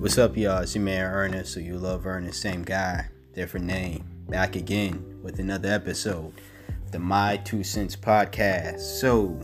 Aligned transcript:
What's 0.00 0.16
up, 0.16 0.34
y'all? 0.34 0.62
It's 0.62 0.74
your 0.74 0.82
man 0.82 1.04
Ernest, 1.04 1.52
so 1.52 1.60
you 1.60 1.76
love 1.76 2.06
Ernest, 2.06 2.40
same 2.40 2.62
guy, 2.62 3.10
different 3.34 3.66
name. 3.66 4.02
Back 4.30 4.56
again 4.56 5.20
with 5.22 5.38
another 5.40 5.68
episode, 5.68 6.32
the 6.90 6.98
My 6.98 7.36
Two 7.36 7.62
Cents 7.62 7.96
podcast. 7.96 8.80
So, 8.80 9.38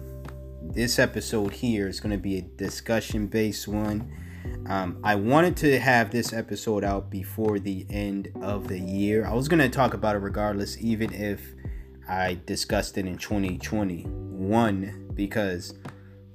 this 0.62 0.98
episode 0.98 1.52
here 1.52 1.86
is 1.88 2.00
going 2.00 2.12
to 2.12 2.18
be 2.18 2.38
a 2.38 2.40
discussion 2.40 3.26
based 3.26 3.68
one. 3.68 4.10
Um, 4.66 4.98
I 5.04 5.14
wanted 5.16 5.58
to 5.58 5.78
have 5.78 6.10
this 6.10 6.32
episode 6.32 6.84
out 6.84 7.10
before 7.10 7.58
the 7.58 7.86
end 7.90 8.32
of 8.40 8.66
the 8.66 8.80
year. 8.80 9.26
I 9.26 9.34
was 9.34 9.48
going 9.48 9.60
to 9.60 9.68
talk 9.68 9.92
about 9.92 10.16
it 10.16 10.20
regardless, 10.20 10.78
even 10.80 11.12
if 11.12 11.54
I 12.08 12.40
discussed 12.46 12.96
it 12.96 13.04
in 13.04 13.18
2021, 13.18 15.10
because 15.12 15.74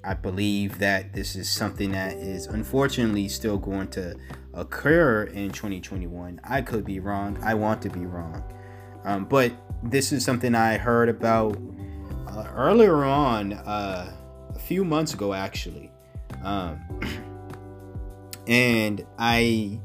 I 0.03 0.15
believe 0.15 0.79
that 0.79 1.13
this 1.13 1.35
is 1.35 1.49
something 1.49 1.91
that 1.91 2.13
is 2.13 2.47
unfortunately 2.47 3.27
still 3.27 3.57
going 3.57 3.87
to 3.89 4.15
occur 4.53 5.23
in 5.23 5.51
2021. 5.51 6.41
I 6.43 6.61
could 6.61 6.85
be 6.85 6.99
wrong. 6.99 7.37
I 7.43 7.53
want 7.53 7.81
to 7.83 7.89
be 7.89 8.05
wrong. 8.05 8.43
Um, 9.03 9.25
but 9.25 9.51
this 9.83 10.11
is 10.11 10.23
something 10.23 10.55
I 10.55 10.77
heard 10.77 11.09
about 11.09 11.57
uh, 12.27 12.47
earlier 12.55 13.03
on, 13.03 13.53
uh, 13.53 14.13
a 14.55 14.59
few 14.59 14.83
months 14.83 15.13
ago, 15.13 15.33
actually. 15.33 15.91
Um, 16.43 16.79
and 18.47 19.05
I 19.19 19.79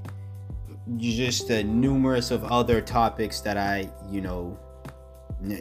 just 0.96 1.48
the 1.48 1.64
numerous 1.64 2.30
of 2.30 2.44
other 2.44 2.80
topics 2.80 3.40
that 3.40 3.56
I, 3.56 3.90
you 4.10 4.20
know, 4.20 4.58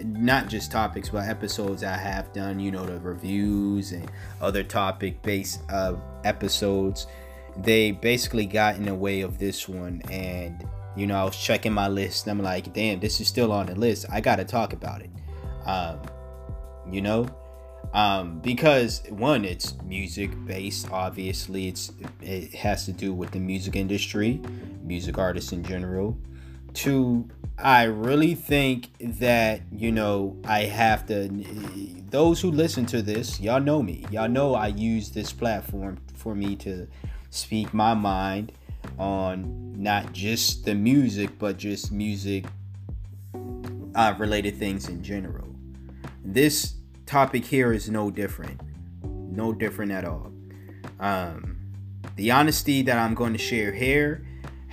not 0.06 0.48
just 0.48 0.72
topics 0.72 1.10
but 1.10 1.28
episodes 1.28 1.84
i 1.84 1.96
have 1.96 2.32
done 2.34 2.60
you 2.60 2.72
know 2.72 2.86
the 2.86 3.00
reviews 3.00 3.92
and 3.92 4.10
other 4.42 4.64
topic 4.64 5.22
based 5.22 5.62
uh, 5.70 5.96
episodes. 6.24 7.08
They 7.58 7.92
basically 7.92 8.46
got 8.46 8.76
in 8.76 8.84
the 8.84 8.96
way 8.96 9.22
of 9.22 9.40
this 9.40 9.70
one 9.70 10.02
and 10.12 10.68
you 10.96 11.08
know 11.08 11.16
i 11.16 11.24
was 11.24 11.38
checking 11.38 11.72
my 11.72 11.88
list 11.88 12.28
and 12.28 12.38
i'm 12.38 12.44
like 12.44 12.74
damn 12.74 13.00
this 13.00 13.22
is 13.22 13.28
still 13.28 13.52
on 13.52 13.68
the 13.68 13.76
list. 13.76 14.06
I 14.12 14.22
gotta 14.22 14.44
talk 14.44 14.74
about 14.74 15.02
it. 15.02 15.10
Um, 15.66 16.00
you 16.92 17.02
know? 17.02 17.28
Um, 17.94 18.40
because 18.40 19.04
one 19.10 19.46
it's 19.46 19.82
music 19.84 20.32
based 20.46 20.92
obviously. 20.92 21.70
It's 21.70 21.92
it 22.22 22.54
has 22.56 22.86
to 22.86 22.92
do 22.92 23.14
with 23.14 23.32
the 23.32 23.40
music 23.40 23.76
industry 23.76 24.42
music 24.84 25.18
artists 25.18 25.54
in 25.54 25.64
general 25.64 26.18
two 26.76 27.28
I 27.58 27.84
really 27.84 28.36
think 28.36 28.90
that, 29.00 29.62
you 29.72 29.92
know, 29.92 30.38
I 30.44 30.64
have 30.64 31.08
to. 31.08 31.30
Those 32.10 32.42
who 32.42 32.52
listen 32.52 32.86
to 32.88 33.02
this, 33.02 33.40
y'all 33.40 33.62
know 33.62 33.82
me. 33.82 34.06
Y'all 34.12 34.30
know 34.30 34.56
I 34.56 34.68
use 34.68 35.12
this 35.12 35.32
platform 35.32 35.98
for 36.16 36.36
me 36.36 36.56
to 36.58 36.88
speak 37.30 37.74
my 37.74 37.94
mind 37.94 38.52
on 39.00 39.74
not 39.78 40.12
just 40.14 40.66
the 40.66 40.76
music, 40.76 41.38
but 41.40 41.58
just 41.58 41.92
music 41.92 42.46
uh, 43.96 44.14
related 44.18 44.58
things 44.58 44.90
in 44.90 45.02
general. 45.02 45.48
This 46.24 46.76
topic 47.06 47.46
here 47.46 47.72
is 47.72 47.90
no 47.90 48.12
different. 48.12 48.60
No 49.04 49.54
different 49.54 49.92
at 49.92 50.04
all. 50.06 50.32
Um, 51.00 51.58
the 52.16 52.32
honesty 52.32 52.82
that 52.84 52.98
I'm 52.98 53.14
going 53.14 53.34
to 53.34 53.40
share 53.40 53.72
here 53.72 54.25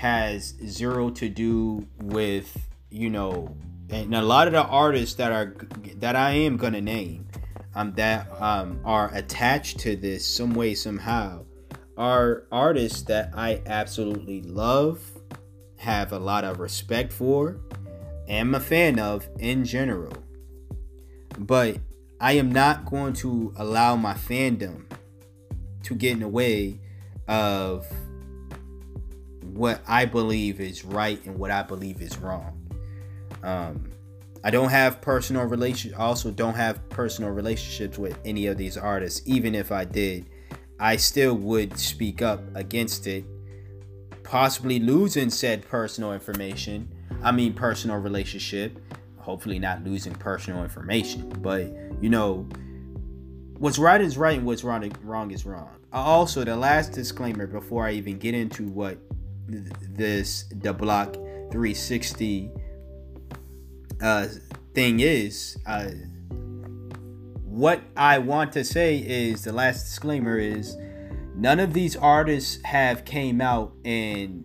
has 0.02 0.54
zero 0.66 1.10
to 1.10 1.28
do 1.28 1.86
with 2.00 2.68
you 2.90 3.08
know, 3.08 3.56
and 3.88 4.12
a 4.12 4.20
lot 4.20 4.48
of 4.48 4.52
the 4.52 4.64
artists 4.64 5.14
that 5.14 5.30
are 5.30 5.54
that 5.98 6.16
I 6.16 6.32
am 6.32 6.56
gonna 6.56 6.80
name, 6.80 7.28
um, 7.76 7.92
that 7.92 8.26
um 8.42 8.80
are 8.84 9.14
attached 9.14 9.78
to 9.80 9.94
this 9.94 10.26
some 10.26 10.54
way 10.54 10.74
somehow, 10.74 11.44
are 11.96 12.48
artists 12.50 13.02
that 13.02 13.30
I 13.36 13.62
absolutely 13.64 14.42
love, 14.42 15.00
have 15.76 16.10
a 16.10 16.18
lot 16.18 16.42
of 16.42 16.58
respect 16.58 17.12
for, 17.12 17.60
am 18.26 18.56
a 18.56 18.60
fan 18.60 18.98
of 18.98 19.28
in 19.38 19.64
general. 19.64 20.14
But 21.38 21.78
I 22.20 22.32
am 22.32 22.50
not 22.50 22.86
going 22.86 23.12
to 23.22 23.54
allow 23.56 23.94
my 23.94 24.14
fandom 24.14 24.86
to 25.84 25.94
get 25.94 26.14
in 26.14 26.20
the 26.20 26.28
way 26.28 26.80
of 27.28 27.86
what 29.52 29.82
I 29.86 30.06
believe 30.06 30.60
is 30.60 30.84
right 30.84 31.24
and 31.26 31.38
what 31.38 31.50
I 31.50 31.62
believe 31.62 32.00
is 32.00 32.16
wrong. 32.18 32.58
Um, 33.42 33.90
I 34.44 34.50
don't 34.50 34.70
have 34.70 35.00
personal 35.00 35.44
relation. 35.44 35.94
Also, 35.94 36.30
don't 36.30 36.54
have 36.54 36.88
personal 36.88 37.30
relationships 37.30 37.98
with 37.98 38.18
any 38.24 38.46
of 38.46 38.56
these 38.56 38.76
artists. 38.76 39.22
Even 39.26 39.54
if 39.54 39.70
I 39.70 39.84
did, 39.84 40.26
I 40.80 40.96
still 40.96 41.34
would 41.34 41.78
speak 41.78 42.22
up 42.22 42.42
against 42.56 43.06
it, 43.06 43.24
possibly 44.24 44.80
losing 44.80 45.30
said 45.30 45.68
personal 45.68 46.12
information. 46.12 46.88
I 47.22 47.30
mean, 47.30 47.52
personal 47.52 47.98
relationship. 47.98 48.80
Hopefully, 49.18 49.60
not 49.60 49.84
losing 49.84 50.14
personal 50.14 50.64
information. 50.64 51.28
But 51.40 51.72
you 52.00 52.08
know, 52.08 52.48
what's 53.58 53.78
right 53.78 54.00
is 54.00 54.18
right, 54.18 54.38
and 54.38 54.46
what's 54.46 54.64
wrong 54.64 54.90
wrong 55.04 55.30
is 55.30 55.46
wrong. 55.46 55.70
Also, 55.92 56.42
the 56.42 56.56
last 56.56 56.92
disclaimer 56.92 57.46
before 57.46 57.86
I 57.86 57.92
even 57.92 58.18
get 58.18 58.34
into 58.34 58.66
what 58.66 58.98
this 59.52 60.44
the 60.60 60.72
Block 60.72 61.14
360 61.14 62.50
uh, 64.00 64.26
thing 64.74 65.00
is, 65.00 65.56
uh, 65.66 65.90
what 67.44 67.82
I 67.96 68.18
want 68.18 68.52
to 68.52 68.64
say 68.64 68.96
is 68.96 69.44
the 69.44 69.52
last 69.52 69.84
disclaimer 69.84 70.38
is 70.38 70.76
none 71.34 71.60
of 71.60 71.72
these 71.72 71.96
artists 71.96 72.62
have 72.64 73.04
came 73.04 73.40
out 73.40 73.72
and 73.84 74.44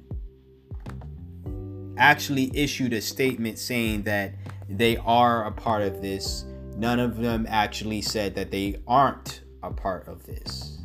actually 1.97 2.51
issued 2.55 2.93
a 2.93 3.01
statement 3.01 3.57
saying 3.57 4.03
that 4.03 4.35
they 4.69 4.97
are 4.97 5.45
a 5.45 5.51
part 5.51 5.81
of 5.81 6.01
this. 6.01 6.45
None 6.75 6.99
of 6.99 7.17
them 7.17 7.47
actually 7.49 8.01
said 8.01 8.35
that 8.35 8.51
they 8.51 8.81
aren't 8.87 9.41
a 9.63 9.71
part 9.71 10.07
of 10.07 10.25
this. 10.25 10.79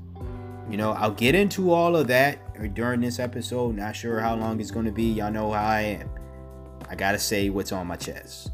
You 0.70 0.76
know, 0.76 0.92
I'll 0.92 1.10
get 1.10 1.34
into 1.34 1.72
all 1.72 1.96
of 1.96 2.06
that 2.06 2.38
during 2.68 3.00
this 3.00 3.18
episode. 3.18 3.76
Not 3.76 3.96
sure 3.96 4.20
how 4.20 4.34
long 4.34 4.60
it's 4.60 4.70
going 4.70 4.86
to 4.86 4.92
be. 4.92 5.04
Y'all 5.04 5.32
know 5.32 5.52
how 5.52 5.64
I 5.64 5.80
am. 5.80 6.10
I 6.88 6.94
got 6.94 7.12
to 7.12 7.18
say 7.18 7.50
what's 7.50 7.72
on 7.72 7.86
my 7.86 7.96
chest. 7.96 8.50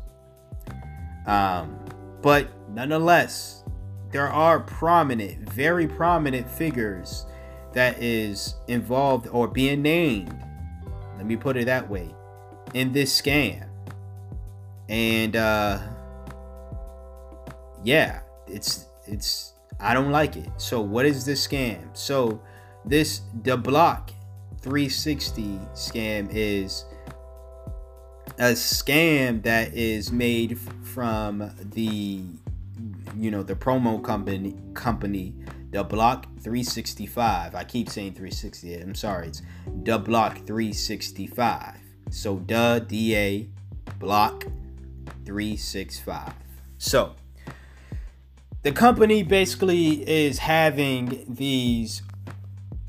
Um, 1.26 1.78
but 2.22 2.48
nonetheless, 2.70 3.64
there 4.10 4.28
are 4.28 4.60
prominent, 4.60 5.48
very 5.50 5.86
prominent 5.86 6.48
figures 6.48 7.26
that 7.74 8.02
is 8.02 8.54
involved 8.66 9.28
or 9.28 9.46
being 9.46 9.82
named. 9.82 10.34
Let 11.16 11.26
me 11.26 11.36
put 11.36 11.56
it 11.56 11.66
that 11.66 11.88
way 11.88 12.14
in 12.74 12.92
this 12.92 13.20
scam. 13.20 13.68
And 14.88 15.36
uh 15.36 15.80
yeah, 17.84 18.20
it's 18.46 18.86
it's 19.06 19.52
I 19.80 19.94
don't 19.94 20.10
like 20.10 20.36
it. 20.36 20.48
So 20.56 20.80
what 20.80 21.06
is 21.06 21.24
this 21.24 21.46
scam? 21.46 21.96
So 21.96 22.40
this 22.88 23.20
the 23.42 23.56
block 23.56 24.12
360 24.60 25.42
scam 25.74 26.28
is 26.32 26.84
a 28.38 28.52
scam 28.52 29.42
that 29.42 29.74
is 29.74 30.10
made 30.10 30.58
from 30.58 31.50
the 31.74 32.22
you 33.16 33.30
know 33.30 33.42
the 33.42 33.54
promo 33.54 34.02
company 34.02 34.56
company 34.74 35.34
the 35.70 35.84
block 35.84 36.26
365 36.40 37.54
i 37.54 37.62
keep 37.64 37.90
saying 37.90 38.12
360 38.12 38.74
i'm 38.80 38.94
sorry 38.94 39.28
it's 39.28 39.42
the 39.84 39.98
block 39.98 40.36
365 40.46 41.76
so 42.10 42.42
the 42.46 42.84
da 42.88 43.46
block 43.98 44.44
365 45.26 46.32
so 46.78 47.14
the 48.62 48.72
company 48.72 49.22
basically 49.22 50.08
is 50.08 50.38
having 50.38 51.24
these 51.28 52.02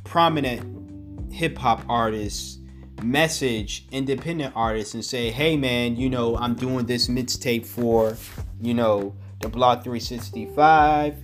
prominent 0.10 1.32
hip 1.32 1.56
hop 1.56 1.84
artists 1.88 2.58
message 3.04 3.86
independent 3.92 4.52
artists 4.56 4.96
and 4.96 5.06
say, 5.06 5.30
hey 5.30 5.56
man, 5.56 5.96
you 5.96 6.10
know, 6.10 6.36
I'm 6.36 6.56
doing 6.56 6.88
this 6.88 7.08
mixtape 7.08 7.64
for, 7.64 8.18
you 8.60 8.74
know, 8.74 9.16
the 9.40 9.50
Block 9.50 9.84
365. 9.84 11.16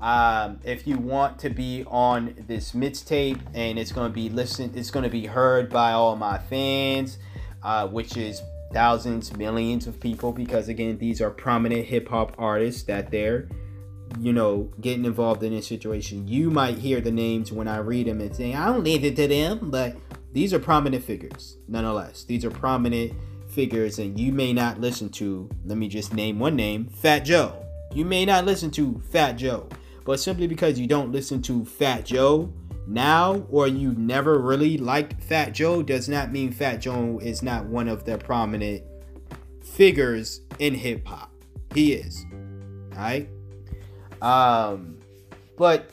Um, 0.00 0.58
if 0.64 0.88
you 0.88 0.98
want 0.98 1.38
to 1.38 1.50
be 1.50 1.84
on 1.86 2.34
this 2.48 2.72
mixtape 2.72 3.40
and 3.54 3.78
it's 3.78 3.92
going 3.92 4.10
to 4.10 4.14
be 4.14 4.28
listened, 4.28 4.76
it's 4.76 4.90
going 4.90 5.04
to 5.04 5.10
be 5.10 5.24
heard 5.24 5.70
by 5.70 5.92
all 5.92 6.16
my 6.16 6.36
fans, 6.36 7.18
uh, 7.62 7.86
which 7.86 8.16
is 8.16 8.42
thousands, 8.72 9.34
millions 9.36 9.86
of 9.86 10.00
people, 10.00 10.32
because 10.32 10.68
again, 10.68 10.98
these 10.98 11.20
are 11.20 11.30
prominent 11.30 11.86
hip 11.86 12.08
hop 12.08 12.34
artists 12.38 12.82
that 12.82 13.12
they're, 13.12 13.48
you 14.20 14.32
know, 14.32 14.70
getting 14.80 15.04
involved 15.04 15.42
in 15.42 15.54
this 15.54 15.66
situation. 15.66 16.28
You 16.28 16.50
might 16.50 16.78
hear 16.78 17.00
the 17.00 17.10
names 17.10 17.52
when 17.52 17.68
I 17.68 17.78
read 17.78 18.06
them 18.06 18.20
and 18.20 18.34
say, 18.34 18.54
I 18.54 18.66
don't 18.66 18.84
leave 18.84 19.04
it 19.04 19.16
to 19.16 19.28
them, 19.28 19.70
but 19.70 19.96
these 20.32 20.54
are 20.54 20.58
prominent 20.58 21.04
figures, 21.04 21.58
nonetheless. 21.68 22.24
These 22.24 22.44
are 22.44 22.50
prominent 22.50 23.12
figures, 23.48 23.98
and 23.98 24.18
you 24.18 24.32
may 24.32 24.52
not 24.52 24.80
listen 24.80 25.08
to, 25.10 25.48
let 25.64 25.78
me 25.78 25.88
just 25.88 26.14
name 26.14 26.38
one 26.38 26.56
name, 26.56 26.86
Fat 26.86 27.20
Joe. 27.20 27.64
You 27.94 28.04
may 28.04 28.24
not 28.24 28.46
listen 28.46 28.70
to 28.72 29.02
Fat 29.10 29.32
Joe, 29.32 29.68
but 30.04 30.20
simply 30.20 30.46
because 30.46 30.78
you 30.78 30.86
don't 30.86 31.12
listen 31.12 31.42
to 31.42 31.64
Fat 31.64 32.06
Joe 32.06 32.52
now 32.86 33.46
or 33.50 33.68
you 33.68 33.92
never 33.92 34.38
really 34.38 34.76
liked 34.78 35.22
Fat 35.22 35.52
Joe 35.52 35.82
does 35.82 36.08
not 36.08 36.32
mean 36.32 36.52
Fat 36.52 36.76
Joe 36.76 37.20
is 37.22 37.42
not 37.42 37.66
one 37.66 37.88
of 37.88 38.04
the 38.04 38.18
prominent 38.18 38.82
figures 39.62 40.40
in 40.58 40.74
hip 40.74 41.06
hop. 41.06 41.30
He 41.74 41.92
is. 41.92 42.24
Alright? 42.92 43.28
Um 44.22 44.98
but 45.58 45.90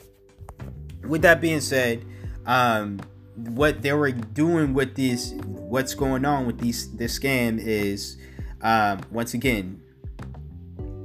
with 1.06 1.22
that 1.22 1.40
being 1.42 1.60
said, 1.60 2.04
um 2.46 3.00
what 3.34 3.82
they 3.82 3.92
were 3.92 4.12
doing 4.12 4.74
with 4.74 4.94
this 4.96 5.32
what's 5.44 5.94
going 5.94 6.24
on 6.24 6.46
with 6.46 6.58
these 6.58 6.94
this 6.96 7.18
scam 7.18 7.58
is 7.58 8.16
um 8.62 9.00
once 9.10 9.34
again 9.34 9.80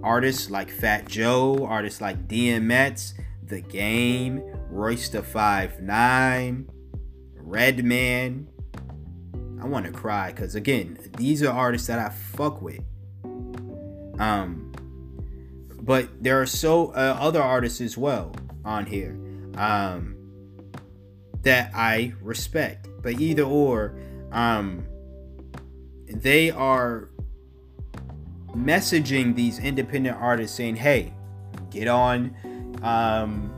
artists 0.06 0.52
like 0.52 0.70
Fat 0.70 1.08
Joe, 1.08 1.66
artists 1.66 2.00
like 2.00 2.28
DMX, 2.28 3.14
The 3.48 3.62
Game, 3.62 4.44
Royce 4.70 5.10
the 5.10 5.24
Five 5.24 5.82
Nine, 5.82 6.70
Redman. 7.36 8.48
I 9.60 9.66
want 9.66 9.88
to 9.88 9.92
cry 9.92 10.32
because 10.32 10.54
again, 10.54 11.00
these 11.18 11.42
are 11.42 11.52
artists 11.52 11.88
that 11.88 11.98
I 11.98 12.10
fuck 12.10 12.62
with. 12.62 12.82
Um, 14.20 14.65
but 15.86 16.10
there 16.22 16.42
are 16.42 16.48
so 16.48 16.88
uh, 16.88 17.16
other 17.20 17.42
artists 17.42 17.80
as 17.80 17.96
well 17.96 18.34
on 18.66 18.88
here 18.88 19.16
um, 19.56 20.18
that 21.44 21.72
I 21.76 22.14
respect. 22.22 22.88
But 23.04 23.20
either 23.20 23.44
or, 23.44 23.96
um, 24.32 24.84
they 26.08 26.50
are 26.50 27.10
messaging 28.56 29.36
these 29.36 29.60
independent 29.60 30.18
artists 30.20 30.58
saying, 30.58 30.78
"Hey, 30.78 31.14
get 31.70 31.88
on." 31.88 32.36
Um, 32.82 33.52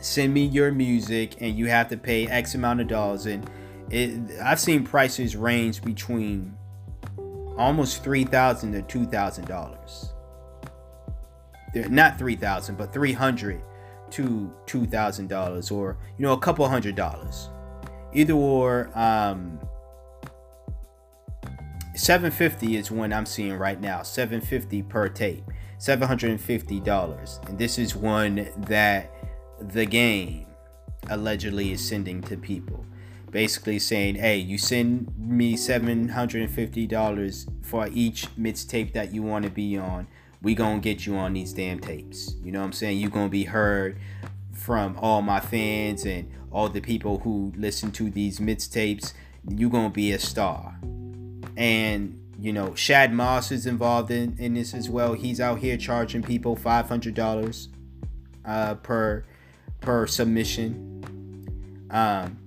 send 0.00 0.34
me 0.34 0.44
your 0.44 0.70
music 0.70 1.40
and 1.40 1.56
you 1.56 1.66
have 1.66 1.88
to 1.88 1.96
pay 1.96 2.26
x 2.26 2.54
amount 2.54 2.78
of 2.78 2.86
dollars 2.86 3.24
and 3.24 3.48
it, 3.88 4.38
i've 4.42 4.60
seen 4.60 4.84
prices 4.84 5.34
range 5.34 5.80
between 5.80 6.54
almost 7.56 8.04
$3000 8.04 8.72
to 8.72 8.82
2000 8.82 9.46
dollars 11.74 11.90
not 11.90 12.18
3000 12.18 12.76
but 12.76 12.92
300 12.92 13.60
to 14.10 14.52
2000 14.66 15.28
dollars 15.28 15.70
or 15.70 15.96
you 16.18 16.24
know 16.24 16.32
a 16.32 16.38
couple 16.38 16.68
hundred 16.68 16.94
dollars 16.94 17.48
either 18.12 18.34
or 18.34 18.90
um 18.94 19.58
750 21.94 22.76
is 22.76 22.90
one 22.90 23.12
i'm 23.12 23.26
seeing 23.26 23.54
right 23.54 23.80
now 23.80 24.02
750 24.02 24.82
per 24.82 25.08
tape 25.08 25.44
$750 25.78 27.48
and 27.48 27.58
this 27.58 27.78
is 27.78 27.94
one 27.94 28.48
that 28.68 29.12
the 29.60 29.84
game 29.84 30.46
allegedly 31.08 31.72
is 31.72 31.86
sending 31.86 32.20
to 32.22 32.36
people. 32.36 32.84
Basically 33.30 33.78
saying, 33.78 34.16
hey, 34.16 34.38
you 34.38 34.58
send 34.58 35.12
me 35.18 35.56
$750 35.56 37.64
for 37.64 37.88
each 37.92 38.26
mixtape 38.36 38.92
that 38.92 39.12
you 39.12 39.22
want 39.22 39.44
to 39.44 39.50
be 39.50 39.76
on. 39.76 40.06
We 40.44 40.54
gonna 40.54 40.78
get 40.78 41.06
you 41.06 41.16
on 41.16 41.32
these 41.32 41.54
damn 41.54 41.80
tapes. 41.80 42.34
You 42.44 42.52
know 42.52 42.60
what 42.60 42.66
I'm 42.66 42.72
saying? 42.72 42.98
You 42.98 43.08
gonna 43.08 43.30
be 43.30 43.44
heard 43.44 43.98
from 44.52 44.96
all 45.00 45.22
my 45.22 45.40
fans 45.40 46.04
and 46.04 46.30
all 46.52 46.68
the 46.68 46.82
people 46.82 47.20
who 47.20 47.52
listen 47.56 47.90
to 47.92 48.10
these 48.10 48.40
mixtapes. 48.40 49.14
You 49.48 49.70
gonna 49.70 49.88
be 49.88 50.12
a 50.12 50.18
star. 50.18 50.78
And 51.56 52.20
you 52.38 52.52
know, 52.52 52.74
Shad 52.74 53.12
Moss 53.12 53.50
is 53.50 53.64
involved 53.64 54.10
in, 54.10 54.36
in 54.38 54.52
this 54.52 54.74
as 54.74 54.90
well. 54.90 55.14
He's 55.14 55.40
out 55.40 55.60
here 55.60 55.78
charging 55.78 56.22
people 56.22 56.56
$500 56.56 57.68
uh, 58.44 58.74
per 58.74 59.24
per 59.80 60.06
submission. 60.06 61.86
Um, 61.90 62.38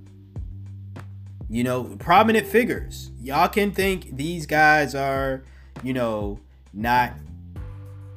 you 1.50 1.64
know, 1.64 1.84
prominent 1.98 2.46
figures. 2.46 3.10
Y'all 3.20 3.48
can 3.48 3.72
think 3.72 4.16
these 4.18 4.46
guys 4.46 4.94
are, 4.94 5.44
you 5.82 5.94
know, 5.94 6.40
not. 6.74 7.14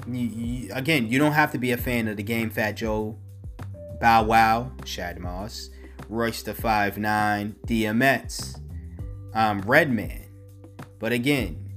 You, 0.07 0.71
again, 0.73 1.09
you 1.09 1.19
don't 1.19 1.33
have 1.33 1.53
to 1.53 1.59
be 1.59 1.73
a 1.73 1.77
fan 1.77 2.09
of 2.09 2.17
the 2.17 2.23
game. 2.23 2.51
Fat 2.51 2.73
Joe, 2.73 3.19
Bow 4.01 4.25
Wow, 4.25 4.73
Shad 4.85 5.19
Moss, 5.19 5.71
Royce 6.09 6.43
the 6.43 6.55
Five 6.55 6.99
Nine, 6.99 7.57
DMX, 7.67 8.61
um, 9.35 9.61
Redman. 9.63 10.27
But 10.99 11.13
again, 11.13 11.71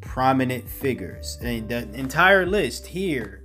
prominent 0.00 0.68
figures. 0.68 1.38
And 1.40 1.68
the 1.68 1.88
entire 1.94 2.46
list 2.46 2.86
here 2.86 3.42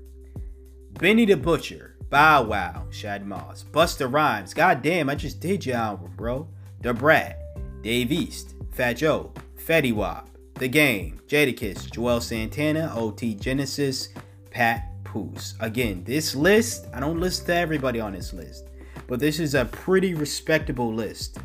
Benny 1.00 1.26
the 1.26 1.38
Butcher, 1.38 1.96
Bow 2.10 2.44
Wow, 2.44 2.88
Shad 2.90 3.26
Moss, 3.26 3.64
Busta 3.72 4.12
Rhymes. 4.12 4.54
God 4.54 4.82
damn, 4.82 5.10
I 5.10 5.16
just 5.16 5.40
did 5.40 5.66
your 5.66 5.78
album, 5.78 6.12
bro. 6.16 6.48
The 6.82 6.94
Brat, 6.94 7.40
Dave 7.84 8.12
East, 8.12 8.56
Fat 8.74 8.94
Joe, 8.94 9.32
Fetty 9.58 9.94
Wap, 9.94 10.30
The 10.58 10.68
Game, 10.68 11.20
Jadakiss, 11.28 11.90
Juelz 11.90 12.24
Santana, 12.24 12.92
OT 12.96 13.36
Genasis, 13.36 14.10
Pat 14.50 14.92
Poose. 15.04 15.54
Again, 15.60 16.04
this 16.04 16.36
list, 16.36 16.88
I 16.94 17.00
don't 17.00 17.20
list 17.20 17.48
everybody 17.50 18.00
on 18.00 18.14
this 18.14 18.34
list, 18.34 18.70
but 19.08 19.20
this 19.20 19.40
is 19.40 19.54
a 19.54 19.66
pretty 19.66 20.16
respectable 20.16 20.92
list. 20.92 21.38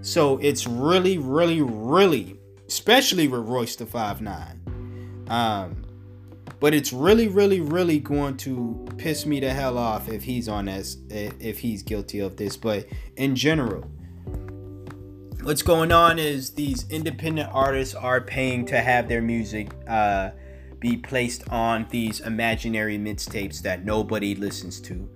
So 0.00 0.38
it's 0.38 0.66
really, 0.66 1.18
really, 1.18 1.60
really, 1.60 2.38
especially 2.68 3.28
with 3.28 3.46
Royce 3.46 3.76
the 3.76 3.84
Five 3.84 4.22
Nine. 4.22 5.26
Um, 5.28 5.84
but 6.58 6.72
it's 6.72 6.92
really, 6.92 7.28
really, 7.28 7.60
really 7.60 7.98
going 7.98 8.38
to 8.38 8.86
piss 8.96 9.26
me 9.26 9.40
the 9.40 9.52
hell 9.52 9.76
off 9.76 10.08
if 10.08 10.22
he's 10.22 10.48
on 10.48 10.64
this, 10.64 10.96
if 11.10 11.58
he's 11.58 11.82
guilty 11.82 12.20
of 12.20 12.36
this. 12.36 12.56
But 12.56 12.86
in 13.16 13.36
general, 13.36 13.84
what's 15.48 15.62
going 15.62 15.90
on 15.90 16.18
is 16.18 16.50
these 16.50 16.84
independent 16.90 17.48
artists 17.54 17.94
are 17.94 18.20
paying 18.20 18.66
to 18.66 18.78
have 18.78 19.08
their 19.08 19.22
music 19.22 19.70
uh, 19.88 20.28
be 20.78 20.94
placed 20.94 21.48
on 21.48 21.86
these 21.88 22.20
imaginary 22.20 22.98
mixtapes 22.98 23.62
that 23.62 23.82
nobody 23.82 24.34
listens 24.34 24.78
to. 24.78 25.08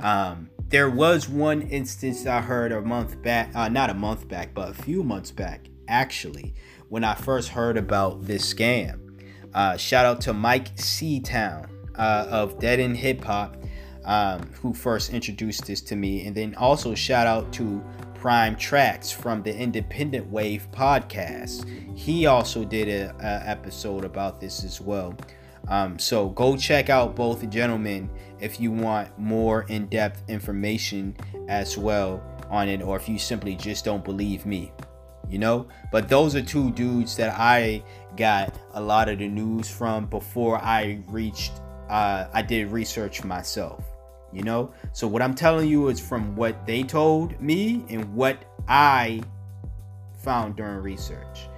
Um, 0.00 0.50
there 0.68 0.90
was 0.90 1.30
one 1.30 1.62
instance 1.62 2.26
I 2.26 2.42
heard 2.42 2.72
a 2.72 2.82
month 2.82 3.22
back, 3.22 3.56
uh, 3.56 3.70
not 3.70 3.88
a 3.88 3.94
month 3.94 4.28
back, 4.28 4.52
but 4.52 4.68
a 4.68 4.74
few 4.74 5.02
months 5.02 5.30
back, 5.30 5.70
actually, 5.88 6.52
when 6.90 7.02
I 7.02 7.14
first 7.14 7.48
heard 7.48 7.78
about 7.78 8.26
this 8.26 8.52
scam. 8.52 9.00
Uh, 9.54 9.78
shout 9.78 10.04
out 10.04 10.20
to 10.20 10.34
Mike 10.34 10.76
Seatown 10.76 11.70
uh, 11.94 12.26
of 12.28 12.58
Dead 12.58 12.80
End 12.80 12.98
Hip 12.98 13.24
Hop, 13.24 13.56
um, 14.04 14.42
who 14.60 14.74
first 14.74 15.14
introduced 15.14 15.64
this 15.64 15.80
to 15.80 15.96
me. 15.96 16.26
And 16.26 16.36
then 16.36 16.54
also 16.56 16.94
shout 16.94 17.26
out 17.26 17.50
to 17.54 17.82
Prime 18.20 18.54
Tracks 18.54 19.10
from 19.10 19.42
the 19.42 19.56
Independent 19.56 20.30
Wave 20.30 20.68
podcast. 20.72 21.66
He 21.96 22.26
also 22.26 22.66
did 22.66 22.86
an 22.86 23.14
episode 23.18 24.04
about 24.04 24.42
this 24.42 24.62
as 24.62 24.78
well. 24.78 25.14
Um, 25.68 25.98
so 25.98 26.28
go 26.28 26.54
check 26.54 26.90
out 26.90 27.16
both 27.16 27.48
gentlemen 27.48 28.10
if 28.38 28.60
you 28.60 28.72
want 28.72 29.18
more 29.18 29.62
in 29.68 29.86
depth 29.86 30.22
information 30.28 31.16
as 31.48 31.78
well 31.78 32.22
on 32.50 32.68
it, 32.68 32.82
or 32.82 32.98
if 32.98 33.08
you 33.08 33.18
simply 33.18 33.56
just 33.56 33.86
don't 33.86 34.04
believe 34.04 34.44
me 34.44 34.70
you 35.28 35.38
know 35.38 35.68
but 35.92 36.08
those 36.08 36.34
are 36.34 36.42
two 36.42 36.72
dudes 36.72 37.14
that 37.14 37.32
i 37.38 37.80
got 38.16 38.52
a 38.72 38.80
lot 38.80 39.08
of 39.08 39.20
the 39.20 39.28
news 39.28 39.70
from 39.70 40.06
before 40.06 40.58
i 40.58 40.98
reached 41.06 41.52
uh, 41.88 42.26
i 42.32 42.42
did 42.42 42.66
research 42.68 43.22
myself 43.22 43.89
you 44.32 44.42
know? 44.42 44.72
So 44.92 45.06
what 45.06 45.22
i'm 45.22 45.34
telling 45.34 45.68
you 45.68 45.88
is 45.88 46.00
from 46.00 46.36
what 46.36 46.66
they 46.66 46.82
told 46.82 47.40
me 47.40 47.84
and 47.88 48.14
what 48.14 48.44
i 48.68 49.22
found 50.22 50.56
during 50.56 50.78
research. 50.78 51.48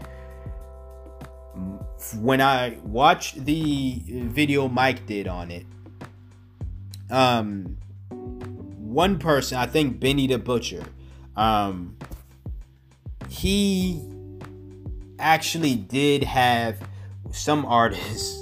When 2.21 2.41
i 2.41 2.79
watched 2.83 3.45
the 3.45 4.03
video 4.07 4.69
mike 4.69 5.07
did 5.07 5.29
on 5.29 5.51
it 5.51 5.67
um 7.11 7.77
one 8.11 9.19
person 9.19 9.59
i 9.59 9.67
think 9.67 10.01
benny 10.01 10.27
the 10.27 10.39
butcher 10.39 10.85
um 11.37 11.97
he 13.29 14.03
actually 15.19 15.75
did 15.75 16.25
have 16.25 16.77
some 17.31 17.65
artists, 17.65 18.39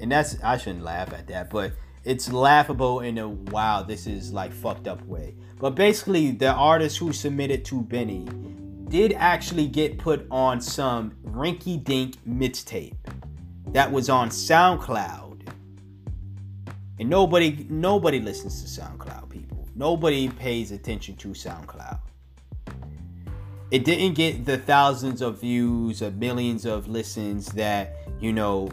and 0.00 0.12
that's 0.12 0.36
I 0.42 0.56
shouldn't 0.56 0.84
laugh 0.84 1.12
at 1.12 1.26
that, 1.28 1.50
but 1.50 1.72
it's 2.08 2.32
laughable 2.32 3.00
in 3.00 3.18
a 3.18 3.28
wow, 3.28 3.82
this 3.82 4.06
is 4.06 4.32
like 4.32 4.50
fucked 4.50 4.88
up 4.88 5.04
way. 5.04 5.34
But 5.58 5.74
basically, 5.74 6.30
the 6.30 6.52
artist 6.52 6.96
who 6.96 7.12
submitted 7.12 7.66
to 7.66 7.82
Benny 7.82 8.26
did 8.88 9.12
actually 9.12 9.66
get 9.66 9.98
put 9.98 10.26
on 10.30 10.58
some 10.62 11.12
rinky 11.22 11.84
dink 11.84 12.16
mixtape 12.26 12.96
that 13.72 13.92
was 13.92 14.08
on 14.08 14.30
SoundCloud. 14.30 15.50
And 16.98 17.10
nobody 17.10 17.66
nobody 17.68 18.20
listens 18.20 18.62
to 18.62 18.80
SoundCloud 18.80 19.28
people. 19.28 19.68
Nobody 19.76 20.30
pays 20.30 20.72
attention 20.72 21.14
to 21.16 21.28
SoundCloud 21.28 22.00
it 23.70 23.84
didn't 23.84 24.14
get 24.14 24.46
the 24.46 24.56
thousands 24.56 25.20
of 25.20 25.42
views 25.42 26.00
of 26.00 26.16
millions 26.16 26.64
of 26.64 26.88
listens 26.88 27.52
that 27.52 27.96
you 28.18 28.32
know 28.32 28.66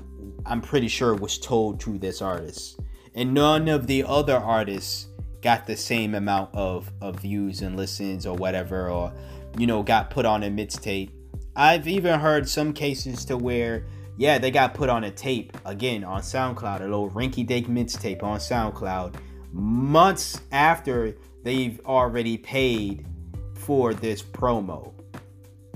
i'm 0.45 0.61
pretty 0.61 0.87
sure 0.87 1.13
was 1.13 1.37
told 1.37 1.81
to 1.81 1.97
this 1.97 2.21
artist 2.21 2.79
and 3.15 3.33
none 3.33 3.67
of 3.67 3.87
the 3.87 4.03
other 4.03 4.35
artists 4.35 5.07
got 5.41 5.65
the 5.65 5.77
same 5.77 6.15
amount 6.15 6.53
of, 6.53 6.91
of 7.01 7.19
views 7.19 7.61
and 7.61 7.77
listens 7.77 8.25
or 8.25 8.35
whatever, 8.35 8.89
or 8.89 9.13
you 9.57 9.67
know, 9.67 9.83
got 9.83 10.09
put 10.09 10.25
on 10.25 10.43
a 10.43 10.49
mixtape. 10.49 11.11
I've 11.55 11.87
even 11.87 12.19
heard 12.19 12.49
some 12.49 12.73
cases 12.73 13.23
to 13.25 13.37
where, 13.37 13.85
yeah, 14.17 14.37
they 14.37 14.51
got 14.51 14.73
put 14.73 14.89
on 14.89 15.05
a 15.05 15.11
tape 15.11 15.55
again 15.65 16.03
on 16.03 16.21
SoundCloud, 16.21 16.81
a 16.81 16.83
little 16.83 17.09
rinky 17.09 17.45
dink 17.45 17.67
mixtape 17.67 18.21
on 18.23 18.39
SoundCloud, 18.39 19.15
months 19.53 20.41
after 20.51 21.15
they've 21.43 21.79
already 21.85 22.37
paid 22.37 23.05
for 23.53 23.93
this 23.93 24.21
promo. 24.21 24.91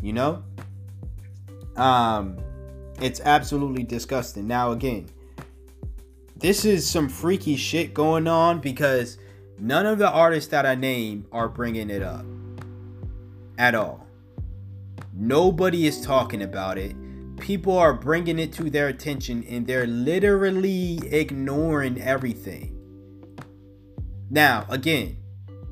You 0.02 0.14
know? 0.14 0.44
Um, 1.78 2.38
it's 3.00 3.22
absolutely 3.22 3.84
disgusting. 3.84 4.48
Now, 4.48 4.72
again, 4.72 5.08
this 6.40 6.64
is 6.64 6.90
some 6.90 7.10
freaky 7.10 7.56
shit 7.56 7.94
going 7.94 8.28
on 8.28 8.60
because 8.60 9.18
none 9.58 9.86
of 9.86 9.98
the 9.98 10.10
artists 10.10 10.50
that 10.52 10.66
I 10.66 10.76
name 10.76 11.26
are 11.32 11.50
bringing 11.50 11.90
it 11.90 12.02
up 12.02 12.26
at 13.58 13.76
all. 13.76 14.08
Nobody 15.14 15.86
is 15.86 16.02
talking 16.02 16.42
about 16.42 16.78
it. 16.78 16.96
People 17.38 17.78
are 17.78 17.94
bringing 17.94 18.40
it 18.40 18.54
to 18.54 18.70
their 18.70 18.88
attention 18.88 19.44
and 19.50 19.68
they're 19.68 19.88
literally 19.88 21.00
ignoring 21.12 22.02
everything. 22.02 22.76
Now, 24.30 24.66
again, 24.70 25.18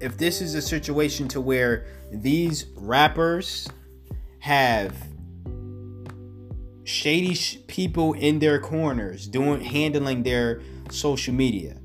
if 0.01 0.17
this 0.17 0.41
is 0.41 0.53
a 0.55 0.61
situation 0.61 1.27
to 1.29 1.41
where 1.41 1.85
these 2.11 2.65
rappers 2.75 3.67
have 4.39 4.95
shady 6.87 7.33
sh- 7.33 7.57
people 7.67 8.13
in 8.13 8.39
their 8.39 8.59
corners 8.59 9.27
doing 9.27 9.61
handling 9.61 10.23
their 10.23 10.61
social 10.89 11.33
media. 11.33 11.77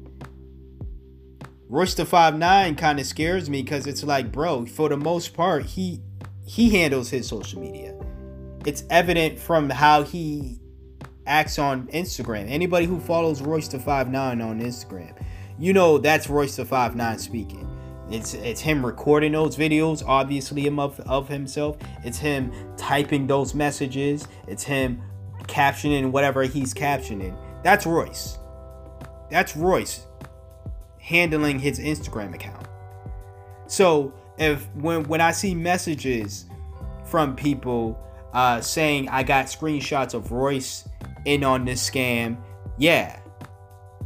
Royce 1.68 1.94
the 1.94 2.04
Five 2.06 2.38
Nine 2.38 2.76
kind 2.76 3.00
of 3.00 3.06
scares 3.06 3.50
me 3.50 3.62
because 3.62 3.86
it's 3.86 4.04
like, 4.04 4.30
bro, 4.30 4.64
for 4.64 4.88
the 4.88 4.96
most 4.96 5.34
part, 5.34 5.64
he 5.64 6.00
he 6.46 6.70
handles 6.70 7.10
his 7.10 7.26
social 7.26 7.60
media. 7.60 7.98
It's 8.64 8.84
evident 8.90 9.38
from 9.38 9.70
how 9.70 10.04
he 10.04 10.60
acts 11.26 11.58
on 11.58 11.88
Instagram. 11.88 12.48
Anybody 12.48 12.86
who 12.86 13.00
follows 13.00 13.42
Royce 13.42 13.68
the 13.68 13.80
Five 13.80 14.10
Nine 14.10 14.40
on 14.40 14.60
Instagram, 14.60 15.20
you 15.58 15.72
know 15.72 15.98
that's 15.98 16.28
Royce 16.28 16.54
the 16.56 16.64
Five 16.64 16.94
Nine 16.94 17.18
speaking. 17.18 17.71
It's 18.10 18.34
it's 18.34 18.60
him 18.60 18.84
recording 18.84 19.32
those 19.32 19.56
videos, 19.56 20.02
obviously 20.06 20.66
of, 20.66 21.00
of 21.00 21.28
himself. 21.28 21.76
It's 22.04 22.18
him 22.18 22.52
typing 22.76 23.26
those 23.26 23.54
messages. 23.54 24.26
It's 24.46 24.64
him 24.64 25.02
captioning 25.44 26.10
whatever 26.10 26.42
he's 26.42 26.74
captioning. 26.74 27.36
That's 27.62 27.86
Royce. 27.86 28.38
That's 29.30 29.56
Royce 29.56 30.06
handling 30.98 31.58
his 31.58 31.78
Instagram 31.78 32.34
account. 32.34 32.66
So 33.66 34.12
if 34.38 34.68
when 34.74 35.04
when 35.04 35.20
I 35.20 35.30
see 35.32 35.54
messages 35.54 36.46
from 37.04 37.34
people 37.36 37.98
uh, 38.32 38.60
saying 38.60 39.08
I 39.08 39.22
got 39.22 39.46
screenshots 39.46 40.14
of 40.14 40.32
Royce 40.32 40.88
in 41.24 41.44
on 41.44 41.64
this 41.64 41.88
scam, 41.88 42.36
yeah, 42.78 43.20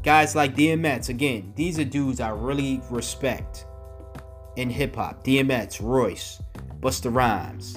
guys 0.03 0.37
like 0.37 0.55
DMX 0.55 1.09
again, 1.09 1.53
these 1.57 1.79
are 1.79 1.85
dudes 1.85 2.21
I 2.21 2.31
really 2.31 2.81
respect 2.91 3.67
in 4.57 4.71
hip 4.71 4.97
hop. 4.97 5.25
DMX, 5.25 5.81
Royce, 5.81 6.41
Busta 6.81 7.15
Rhymes, 7.15 7.77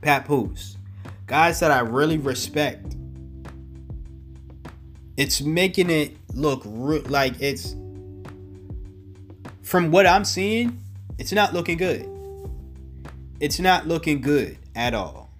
Pat 0.00 0.22
Papoose, 0.24 0.76
guys 1.26 1.60
that 1.60 1.70
I 1.70 1.80
really 1.80 2.18
respect. 2.18 2.96
It's 5.16 5.40
making 5.40 5.90
it 5.90 6.16
look 6.34 6.62
re- 6.66 7.00
like 7.00 7.40
it's 7.40 7.74
from 9.62 9.90
what 9.90 10.06
I'm 10.06 10.24
seeing, 10.24 10.80
it's 11.18 11.32
not 11.32 11.54
looking 11.54 11.76
good. 11.76 12.08
It's 13.40 13.58
not 13.58 13.88
looking 13.88 14.20
good 14.20 14.58
at 14.74 14.94
all. 14.94 15.30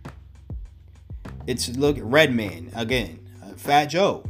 It's 1.46 1.68
look 1.76 1.96
Redman 2.00 2.70
again, 2.74 3.20
uh, 3.42 3.52
Fat 3.56 3.86
Joe. 3.86 4.24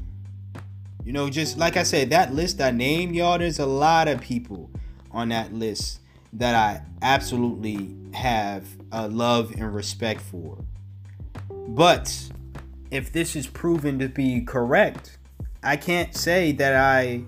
You 1.04 1.12
know, 1.12 1.30
just 1.30 1.56
like 1.56 1.76
I 1.76 1.82
said, 1.82 2.10
that 2.10 2.34
list 2.34 2.60
I 2.60 2.72
named, 2.72 3.14
y'all. 3.14 3.38
There's 3.38 3.58
a 3.58 3.66
lot 3.66 4.08
of 4.08 4.20
people 4.20 4.70
on 5.16 5.30
that 5.30 5.52
list 5.52 6.00
that 6.34 6.54
I 6.54 6.82
absolutely 7.00 7.96
have 8.12 8.66
a 8.92 9.08
love 9.08 9.52
and 9.52 9.74
respect 9.74 10.20
for. 10.20 10.58
But 11.68 12.30
if 12.90 13.12
this 13.12 13.34
is 13.34 13.46
proven 13.46 13.98
to 13.98 14.08
be 14.08 14.42
correct, 14.42 15.18
I 15.62 15.76
can't 15.76 16.14
say 16.14 16.52
that 16.52 16.76
I 16.76 17.24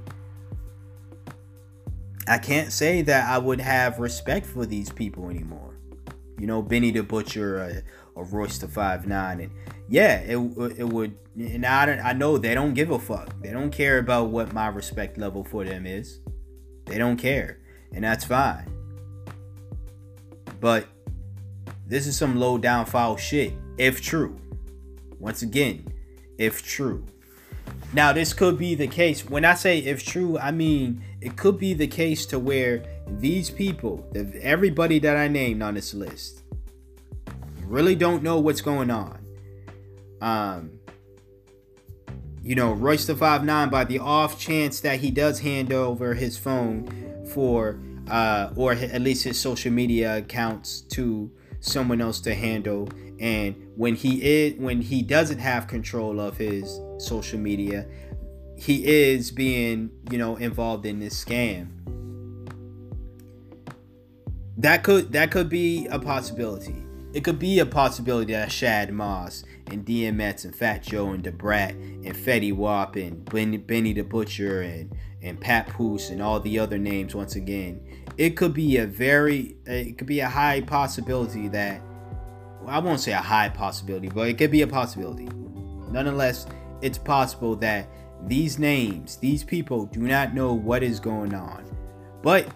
I 2.29 2.37
can't 2.37 2.71
say 2.71 3.01
that 3.03 3.29
I 3.29 3.39
would 3.39 3.61
have 3.61 3.99
respect 3.99 4.45
for 4.45 4.67
these 4.67 4.91
people 4.91 5.31
anymore. 5.31 5.75
You 6.39 6.47
know, 6.47 6.61
Benny 6.61 6.91
the 6.91 7.03
Butcher 7.03 7.59
uh, 7.59 7.81
or 8.15 8.25
Royce 8.25 8.59
the 8.59 8.69
Five 8.69 9.07
Nine, 9.07 9.41
and 9.41 9.53
yeah, 9.89 10.19
it 10.21 10.37
it 10.79 10.89
would. 10.89 11.17
And 11.39 11.65
I 11.65 12.11
I 12.11 12.13
know 12.13 12.37
they 12.37 12.55
don't 12.55 12.75
give 12.75 12.91
a 12.91 12.99
fuck. 12.99 13.41
They 13.43 13.51
don't 13.51 13.71
care 13.71 13.99
about 13.99 14.29
what 14.29 14.53
my 14.53 14.69
respect 14.69 15.17
level 15.17 15.43
for 15.43 15.65
them 15.65 15.87
is. 15.87 16.21
They 16.85 16.99
don't 16.99 17.17
care, 17.17 17.61
and 17.93 18.05
that's 18.05 18.25
fine. 18.25 18.71
But 20.61 20.87
this 21.87 22.07
is 22.07 22.17
some 22.17 22.37
low 22.37 22.59
down 22.59 22.87
foul 22.87 23.17
shit, 23.17 23.55
if 23.77 24.01
true. 24.01 24.39
Once 25.19 25.43
again, 25.43 25.87
if 26.37 26.63
true. 26.63 27.05
Now, 27.93 28.13
this 28.13 28.35
could 28.35 28.59
be 28.59 28.75
the 28.75 28.87
case. 28.87 29.29
When 29.29 29.45
I 29.45 29.55
say 29.55 29.79
if 29.79 30.05
true, 30.05 30.39
I 30.39 30.51
mean 30.51 31.03
it 31.21 31.37
could 31.37 31.59
be 31.59 31.75
the 31.75 31.87
case 31.87 32.27
to 32.27 32.39
where 32.39 32.85
these 33.07 33.51
people, 33.51 34.07
everybody 34.41 34.99
that 35.01 35.17
I 35.17 35.29
named 35.29 35.63
on 35.63 35.75
this 35.75 35.95
list, 35.95 36.43
really 37.65 37.95
don't 37.95 38.23
know 38.23 38.39
what's 38.39 38.61
going 38.61 38.91
on. 38.91 39.19
Um, 40.21 40.79
you 42.43 42.55
know, 42.55 42.73
Royce 42.73 43.07
the 43.07 43.17
Five 43.17 43.45
Nine, 43.45 43.69
by 43.69 43.85
the 43.85 43.99
off 43.99 44.39
chance 44.39 44.81
that 44.81 45.01
he 45.01 45.11
does 45.11 45.41
hand 45.41 45.73
over 45.73 46.15
his 46.15 46.37
phone 46.39 47.08
for, 47.29 47.81
uh, 48.09 48.51
or 48.57 48.73
at 48.73 49.01
least 49.01 49.25
his 49.25 49.39
social 49.39 49.73
media 49.73 50.19
accounts 50.19 50.81
to 50.81 51.31
someone 51.61 52.01
else 52.01 52.21
to 52.21 52.35
handle, 52.35 52.89
and 53.21 53.55
when 53.77 53.95
he 53.95 54.23
is 54.23 54.55
when 54.59 54.81
he 54.81 55.03
doesn't 55.03 55.39
have 55.39 55.67
control 55.67 56.21
of 56.21 56.37
his 56.37 56.81
social 56.99 57.39
media 57.39 57.87
he 58.59 58.85
is 58.85 59.31
being 59.31 59.91
you 60.11 60.19
know 60.19 60.37
involved 60.37 60.85
in 60.85 60.99
this 60.99 61.25
scam. 61.25 61.69
That 64.57 64.83
could 64.83 65.13
that 65.13 65.31
could 65.31 65.49
be 65.49 65.87
a 65.87 65.99
possibility. 65.99 66.85
It 67.15 67.25
could 67.25 67.39
be 67.39 67.61
a 67.61 67.67
possibility 67.67 68.33
that 68.33 68.51
Shad 68.51 68.93
Moss 68.93 69.45
and 69.71 69.85
DMX 69.85 70.45
and 70.45 70.55
Fat 70.55 70.83
Joe 70.83 71.11
and 71.11 71.23
Da 71.23 71.31
Brat 71.31 71.75
and 71.75 72.15
Fetty 72.15 72.55
Wap 72.55 72.97
and 72.97 73.25
Benny, 73.25 73.57
Benny 73.57 73.93
the 73.93 74.03
Butcher 74.03 74.63
and 74.63 74.95
and 75.21 75.41
Papoose 75.41 76.11
and 76.11 76.23
all 76.23 76.39
the 76.41 76.59
other 76.59 76.79
names 76.79 77.15
once 77.15 77.35
again. 77.35 77.81
It 78.17 78.37
could 78.37 78.55
be 78.55 78.77
a 78.79 78.87
very 78.87 79.57
it 79.67 79.99
could 79.99 80.07
be 80.07 80.21
a 80.21 80.29
high 80.29 80.61
possibility 80.61 81.49
that 81.49 81.81
well, 82.61 82.75
I 82.75 82.79
won't 82.79 83.01
say 83.01 83.13
a 83.13 83.17
high 83.17 83.49
possibility, 83.49 84.09
but 84.09 84.29
it 84.29 84.39
could 84.39 84.51
be 84.51 84.63
a 84.63 84.67
possibility. 84.67 85.29
Nonetheless, 85.91 86.47
it's 86.83 86.99
possible 86.99 87.57
that 87.57 87.89
these 88.27 88.59
names, 88.59 89.17
these 89.17 89.45
people 89.45 89.87
do 89.87 90.01
not 90.01 90.35
know 90.35 90.53
what 90.53 90.83
is 90.83 91.01
going 91.01 91.35
on. 91.35 91.65
But 92.23 92.49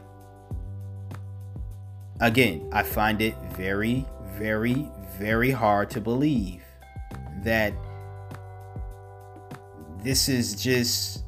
again, 2.21 2.69
I 2.73 2.83
find 2.83 3.21
it 3.21 3.37
very, 3.53 4.07
very, 4.37 4.89
very 5.19 5.51
hard 5.51 5.91
to 5.91 6.01
believe 6.01 6.62
that 7.43 7.75
this 10.03 10.29
is 10.29 10.55
just 10.61 11.25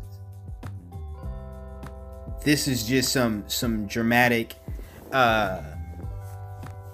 this 2.44 2.68
is 2.68 2.84
just 2.84 3.12
some 3.12 3.44
some 3.46 3.86
dramatic 3.86 4.54
uh 5.12 5.62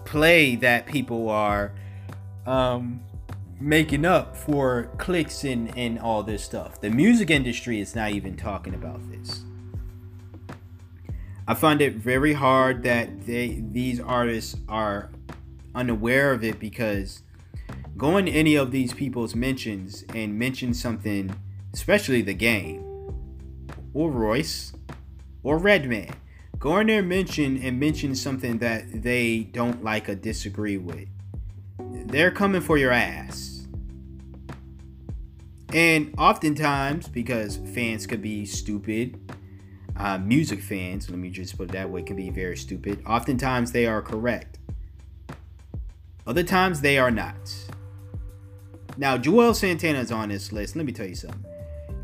play 0.04 0.56
that 0.56 0.86
people 0.86 1.28
are 1.28 1.72
um 2.46 3.00
making 3.60 4.06
up 4.06 4.34
for 4.34 4.90
clicks 4.96 5.44
and, 5.44 5.76
and 5.76 5.98
all 5.98 6.22
this 6.22 6.42
stuff. 6.42 6.80
The 6.80 6.88
music 6.88 7.30
industry 7.30 7.78
is 7.78 7.94
not 7.94 8.12
even 8.12 8.36
talking 8.36 8.74
about 8.74 9.00
this. 9.10 9.44
I 11.46 11.54
find 11.54 11.82
it 11.82 11.94
very 11.94 12.32
hard 12.32 12.82
that 12.84 13.26
they 13.26 13.62
these 13.72 14.00
artists 14.00 14.56
are 14.68 15.10
unaware 15.74 16.32
of 16.32 16.42
it 16.42 16.58
because 16.58 17.22
going 17.96 18.26
to 18.26 18.32
any 18.32 18.54
of 18.54 18.70
these 18.70 18.92
people's 18.92 19.34
mentions 19.34 20.04
and 20.14 20.38
mention 20.38 20.74
something, 20.74 21.34
especially 21.72 22.22
the 22.22 22.34
game, 22.34 22.84
or 23.94 24.10
Royce, 24.10 24.72
or 25.42 25.58
Redman, 25.58 26.10
go 26.58 26.78
in 26.78 26.86
there 26.86 27.02
mention 27.02 27.62
and 27.62 27.78
mention 27.78 28.14
something 28.14 28.58
that 28.58 29.02
they 29.02 29.40
don't 29.40 29.82
like 29.84 30.08
or 30.08 30.14
disagree 30.14 30.76
with. 30.76 31.08
They're 31.78 32.30
coming 32.30 32.60
for 32.60 32.78
your 32.78 32.92
ass 32.92 33.50
and 35.72 36.12
oftentimes, 36.18 37.08
because 37.08 37.58
fans 37.74 38.06
could 38.06 38.20
be 38.20 38.44
stupid, 38.44 39.32
uh, 39.96 40.18
music 40.18 40.60
fans, 40.60 41.08
let 41.08 41.18
me 41.18 41.30
just 41.30 41.56
put 41.56 41.68
it 41.70 41.72
that 41.72 41.88
way, 41.88 42.02
can 42.02 42.16
be 42.16 42.30
very 42.30 42.56
stupid. 42.56 43.02
Oftentimes 43.06 43.70
they 43.70 43.86
are 43.86 44.02
correct. 44.02 44.58
Other 46.26 46.42
times 46.42 46.80
they 46.80 46.98
are 46.98 47.10
not. 47.10 47.36
Now, 49.00 49.16
Juelz 49.16 49.56
Santana 49.56 49.98
is 50.00 50.12
on 50.12 50.28
this 50.28 50.52
list. 50.52 50.76
Let 50.76 50.84
me 50.84 50.92
tell 50.92 51.06
you 51.06 51.14
something. 51.14 51.42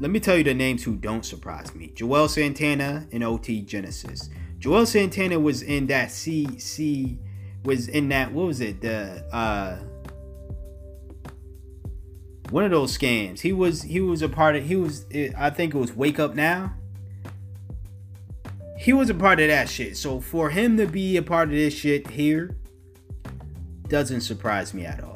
Let 0.01 0.11
me 0.11 0.19
tell 0.19 0.35
you 0.35 0.43
the 0.43 0.55
names 0.55 0.83
who 0.83 0.97
don't 0.97 1.27
surprise 1.27 1.75
me. 1.75 1.93
Juelz 1.95 2.31
Santana 2.31 3.07
and 3.13 3.23
OT 3.23 3.61
Genasis. 3.61 4.31
Juelz 4.59 4.87
Santana 4.87 5.39
was 5.39 5.61
in 5.61 5.89
that 5.89 6.11
C 6.11 6.59
C 6.59 7.19
was 7.65 7.89
in 7.89 8.09
that 8.09 8.33
what 8.33 8.47
was 8.47 8.63
it? 8.63 8.81
The 8.81 9.23
uh 9.31 9.77
one 12.49 12.65
of 12.65 12.71
those 12.71 12.97
scams. 12.97 13.41
He 13.41 13.53
was 13.53 13.83
he 13.83 14.01
was 14.01 14.23
a 14.23 14.29
part 14.31 14.57
of 14.57 14.65
he 14.65 14.77
was 14.77 15.05
I 15.37 15.51
think 15.51 15.75
it 15.75 15.79
was 15.79 15.93
Wake 15.93 16.19
Up 16.19 16.35
Now. 16.35 16.73
He 18.79 18.95
was 18.95 19.11
a 19.11 19.15
part 19.15 19.39
of 19.39 19.49
that 19.49 19.69
shit. 19.69 19.99
So 19.99 20.19
for 20.19 20.49
him 20.49 20.79
to 20.79 20.87
be 20.87 21.19
a 21.19 21.23
part 21.23 21.51
of 21.51 21.55
this 21.57 21.75
shit 21.75 22.09
here 22.09 22.57
doesn't 23.87 24.23
surprise 24.23 24.73
me 24.73 24.87
at 24.87 25.05
all. 25.05 25.16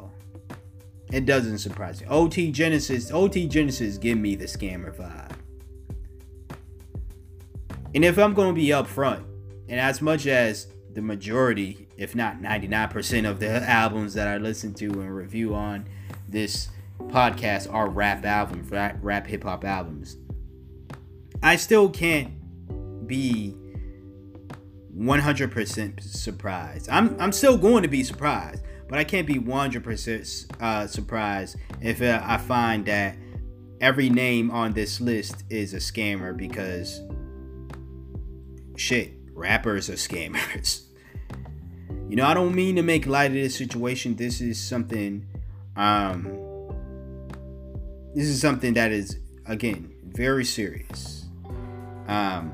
It 1.11 1.25
doesn't 1.25 1.59
surprise 1.59 2.01
me. 2.01 2.07
OT 2.07 2.51
Genasis, 2.51 3.11
OT 3.11 3.47
Genasis, 3.47 3.97
give 3.97 4.17
me 4.17 4.35
the 4.35 4.45
scammer 4.45 4.95
vibe. 4.95 5.31
And 7.93 8.05
if 8.05 8.17
I'm 8.17 8.33
going 8.33 8.55
to 8.55 8.61
be 8.61 8.67
upfront, 8.67 9.23
and 9.67 9.79
as 9.79 10.01
much 10.01 10.25
as 10.25 10.67
the 10.93 11.01
majority, 11.01 11.87
if 11.97 12.15
not 12.15 12.41
99% 12.41 13.29
of 13.29 13.39
the 13.39 13.49
albums 13.49 14.13
that 14.13 14.27
I 14.27 14.37
listen 14.37 14.73
to 14.75 14.85
and 14.85 15.15
review 15.15 15.53
on 15.53 15.85
this 16.27 16.69
podcast 16.99 17.71
are 17.73 17.89
rap 17.89 18.25
albums, 18.25 18.71
rap, 18.71 19.27
hip 19.27 19.43
hop 19.43 19.65
albums, 19.65 20.17
I 21.43 21.57
still 21.57 21.89
can't 21.89 23.07
be 23.07 23.55
100% 24.97 26.01
surprised. 26.01 26.89
I'm, 26.89 27.19
I'm 27.19 27.31
still 27.31 27.57
going 27.57 27.83
to 27.83 27.89
be 27.89 28.03
surprised, 28.03 28.63
but 28.91 28.99
I 28.99 29.05
can't 29.05 29.25
be 29.25 29.35
100% 29.35 30.61
uh, 30.61 30.85
surprised 30.85 31.55
if 31.79 32.01
uh, 32.01 32.19
I 32.21 32.37
find 32.37 32.85
that 32.87 33.15
every 33.79 34.09
name 34.09 34.51
on 34.51 34.73
this 34.73 34.99
list 34.99 35.45
is 35.49 35.73
a 35.73 35.77
scammer 35.77 36.35
because 36.35 36.99
shit, 38.75 39.13
rappers 39.33 39.89
are 39.89 39.93
scammers. 39.93 40.87
you 42.09 42.17
know, 42.17 42.25
I 42.25 42.33
don't 42.33 42.53
mean 42.53 42.75
to 42.75 42.81
make 42.81 43.05
light 43.07 43.27
of 43.27 43.35
this 43.35 43.55
situation. 43.55 44.17
This 44.17 44.41
is 44.41 44.61
something 44.61 45.25
um 45.77 46.25
this 48.13 48.27
is 48.27 48.41
something 48.41 48.73
that 48.73 48.91
is 48.91 49.19
again 49.45 49.89
very 50.03 50.43
serious. 50.43 51.27
Um 52.09 52.51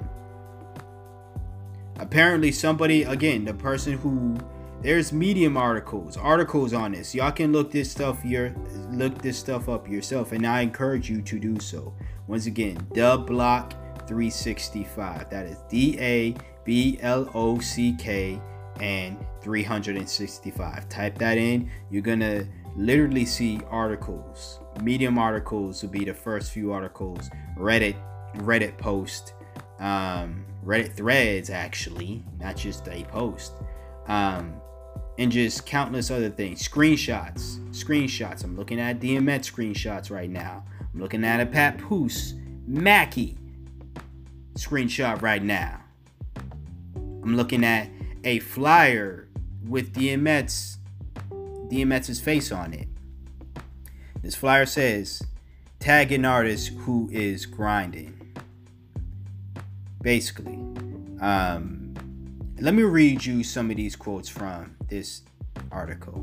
apparently 1.96 2.52
somebody 2.52 3.02
again, 3.02 3.44
the 3.46 3.56
person 3.56 3.94
who 3.94 4.38
there's 4.82 5.12
medium 5.12 5.58
articles 5.58 6.18
articles 6.18 6.74
on 6.74 6.92
this 6.92 7.16
y'all 7.16 7.32
can 7.32 7.52
look 7.52 7.72
this 7.72 7.90
stuff 7.92 8.24
your 8.24 8.54
look 8.92 9.18
this 9.22 9.38
stuff 9.38 9.68
up 9.70 9.88
yourself 9.90 10.32
and 10.32 10.46
i 10.46 10.62
encourage 10.62 11.10
you 11.10 11.22
to 11.22 11.40
do 11.40 11.60
so 11.60 11.94
once 12.28 12.46
again 12.46 12.78
da 12.94 13.18
block 13.18 13.72
365 14.08 15.30
that 15.30 15.46
is 15.46 15.58
d-a 15.70 16.36
B 16.68 17.00
L 17.02 17.32
O 17.34 17.60
C 17.60 17.96
K 17.98 18.40
and 18.82 19.18
365. 19.42 20.90
Type 20.90 21.18
that 21.18 21.38
in. 21.38 21.72
You're 21.90 22.04
to 22.20 22.46
literally 22.76 23.26
see 23.26 23.62
articles. 23.70 24.60
Medium 24.84 25.18
articles 25.18 25.82
will 25.82 25.90
be 25.90 26.04
the 26.04 26.14
first 26.14 26.52
few 26.52 26.74
articles. 26.74 27.30
Reddit, 27.58 27.96
Reddit 28.40 28.78
post, 28.78 29.34
um, 29.80 30.46
Reddit 30.64 30.94
threads, 30.94 31.50
actually, 31.50 32.24
not 32.40 32.58
just 32.58 32.86
a 32.90 33.04
post. 33.06 33.54
Um, 34.08 34.60
and 35.18 35.32
just 35.32 35.66
countless 35.66 36.12
other 36.12 36.30
things. 36.30 36.68
Screenshots. 36.68 37.58
Screenshots. 37.72 38.44
I'm 38.44 38.56
looking 38.56 38.80
at 38.80 39.00
DMX 39.00 39.52
screenshots 39.52 40.12
right 40.12 40.30
now. 40.30 40.64
I'm 40.94 41.00
looking 41.00 41.24
at 41.24 41.40
a 41.40 41.46
Papoose 41.46 42.34
Mackie 42.66 43.38
screenshot 44.58 45.22
right 45.22 45.44
now. 45.44 45.82
I'm 46.96 47.36
looking 47.36 47.64
at 47.64 47.90
a 48.24 48.40
flyer 48.40 49.28
with 49.66 49.94
DMX, 49.94 50.78
DMX's 51.30 52.20
face 52.20 52.52
on 52.52 52.74
it. 52.74 52.88
This 54.22 54.36
flyer 54.36 54.66
says, 54.66 55.22
tag 55.80 56.12
an 56.12 56.26
artist 56.26 56.70
who 56.70 57.10
is 57.12 57.46
grinding. 57.46 58.14
Basically. 60.02 60.60
Um, 61.22 61.77
let 62.60 62.74
me 62.74 62.82
read 62.82 63.24
you 63.24 63.44
some 63.44 63.70
of 63.70 63.78
these 63.78 63.96
quotes 63.96 64.28
from 64.28 64.76
this 64.88 65.22
article. 65.72 66.14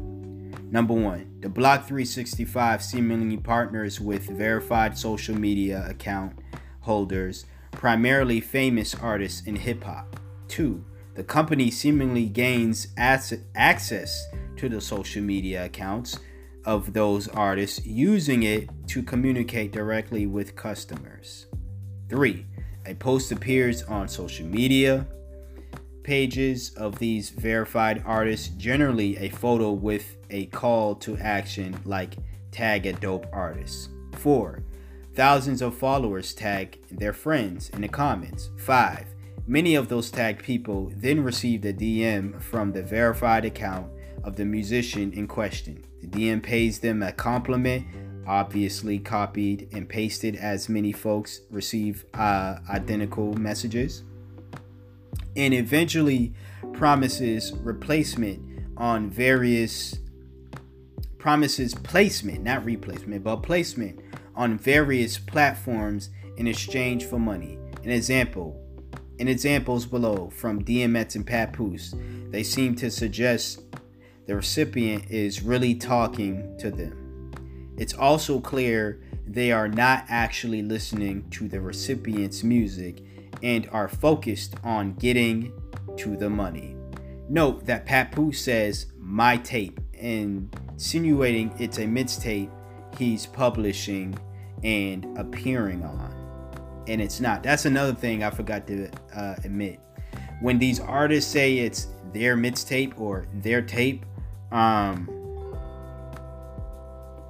Number 0.68 0.94
one, 0.94 1.38
the 1.40 1.48
Block 1.48 1.86
365 1.86 2.82
seemingly 2.82 3.36
partners 3.36 4.00
with 4.00 4.28
verified 4.30 4.98
social 4.98 5.36
media 5.36 5.86
account 5.88 6.36
holders, 6.80 7.46
primarily 7.70 8.40
famous 8.40 8.96
artists 8.96 9.46
in 9.46 9.54
hip 9.54 9.84
hop. 9.84 10.18
Two, 10.48 10.84
the 11.14 11.22
company 11.22 11.70
seemingly 11.70 12.26
gains 12.26 12.88
access 12.96 14.26
to 14.56 14.68
the 14.68 14.80
social 14.80 15.22
media 15.22 15.66
accounts 15.66 16.18
of 16.64 16.94
those 16.94 17.28
artists, 17.28 17.86
using 17.86 18.42
it 18.42 18.68
to 18.88 19.04
communicate 19.04 19.70
directly 19.70 20.26
with 20.26 20.56
customers. 20.56 21.46
3. 22.08 22.44
A 22.86 22.94
post 22.94 23.30
appears 23.30 23.84
on 23.84 24.08
social 24.08 24.46
media 24.46 25.06
pages 26.04 26.72
of 26.76 26.98
these 26.98 27.30
verified 27.30 28.02
artists, 28.06 28.48
generally 28.48 29.16
a 29.16 29.30
photo 29.30 29.72
with 29.72 30.16
a 30.30 30.46
call 30.46 30.94
to 30.96 31.16
action 31.16 31.76
like 31.84 32.16
tag 32.52 32.86
a 32.86 32.92
dope 32.92 33.26
artist. 33.32 33.90
4. 34.12 34.62
Thousands 35.14 35.62
of 35.62 35.76
followers 35.76 36.34
tag 36.34 36.78
their 36.90 37.12
friends 37.12 37.70
in 37.70 37.80
the 37.80 37.88
comments. 37.88 38.50
5. 38.58 39.06
Many 39.46 39.74
of 39.74 39.88
those 39.88 40.10
tagged 40.10 40.42
people 40.42 40.90
then 40.96 41.22
received 41.22 41.64
a 41.66 41.72
DM 41.72 42.40
from 42.40 42.72
the 42.72 42.82
verified 42.82 43.44
account 43.44 43.86
of 44.22 44.36
the 44.36 44.44
musician 44.44 45.12
in 45.12 45.26
question. 45.26 45.84
The 46.00 46.06
DM 46.06 46.42
pays 46.42 46.78
them 46.78 47.02
a 47.02 47.12
compliment, 47.12 47.86
obviously 48.26 48.98
copied 48.98 49.68
and 49.72 49.88
pasted 49.88 50.36
as 50.36 50.68
many 50.68 50.92
folks 50.92 51.42
receive 51.50 52.06
uh, 52.14 52.56
identical 52.70 53.34
messages, 53.34 54.02
and 55.36 55.54
eventually 55.54 56.34
promises 56.72 57.52
replacement 57.52 58.40
on 58.76 59.10
various 59.10 59.98
promises 61.18 61.74
placement, 61.74 62.42
not 62.42 62.64
replacement, 62.64 63.24
but 63.24 63.36
placement 63.36 63.98
on 64.34 64.58
various 64.58 65.16
platforms 65.18 66.10
in 66.36 66.46
exchange 66.46 67.04
for 67.04 67.18
money. 67.18 67.58
An 67.82 67.90
example 67.90 68.60
in 69.18 69.28
examples 69.28 69.86
below 69.86 70.28
from 70.30 70.64
DMX 70.64 71.14
and 71.14 71.26
Papoose, 71.26 71.94
they 72.30 72.42
seem 72.42 72.74
to 72.76 72.90
suggest 72.90 73.62
the 74.26 74.34
recipient 74.34 75.10
is 75.10 75.42
really 75.42 75.74
talking 75.74 76.56
to 76.58 76.70
them. 76.70 77.30
It's 77.76 77.94
also 77.94 78.40
clear 78.40 79.00
they 79.26 79.52
are 79.52 79.68
not 79.68 80.04
actually 80.08 80.62
listening 80.62 81.28
to 81.30 81.48
the 81.48 81.60
recipient's 81.60 82.42
music 82.42 83.02
and 83.44 83.68
are 83.70 83.86
focused 83.86 84.56
on 84.64 84.94
getting 84.94 85.52
to 85.96 86.16
the 86.16 86.28
money. 86.28 86.74
Note 87.28 87.64
that 87.66 87.86
Papoose 87.86 88.40
says 88.40 88.86
my 88.98 89.36
tape, 89.36 89.78
insinuating 89.92 91.54
it's 91.60 91.78
a 91.78 91.84
mixtape 91.84 92.50
he's 92.98 93.26
publishing 93.26 94.18
and 94.64 95.16
appearing 95.16 95.84
on 95.84 96.24
and 96.86 97.00
it's 97.00 97.20
not. 97.20 97.42
That's 97.42 97.64
another 97.64 97.94
thing 97.94 98.22
I 98.22 98.30
forgot 98.30 98.66
to 98.66 98.90
uh, 99.14 99.36
admit. 99.44 99.80
When 100.40 100.58
these 100.58 100.80
artists 100.80 101.30
say 101.30 101.58
it's 101.58 101.88
their 102.12 102.36
mixtape 102.36 102.98
or 102.98 103.26
their 103.34 103.62
tape, 103.62 104.04
um, 104.52 105.08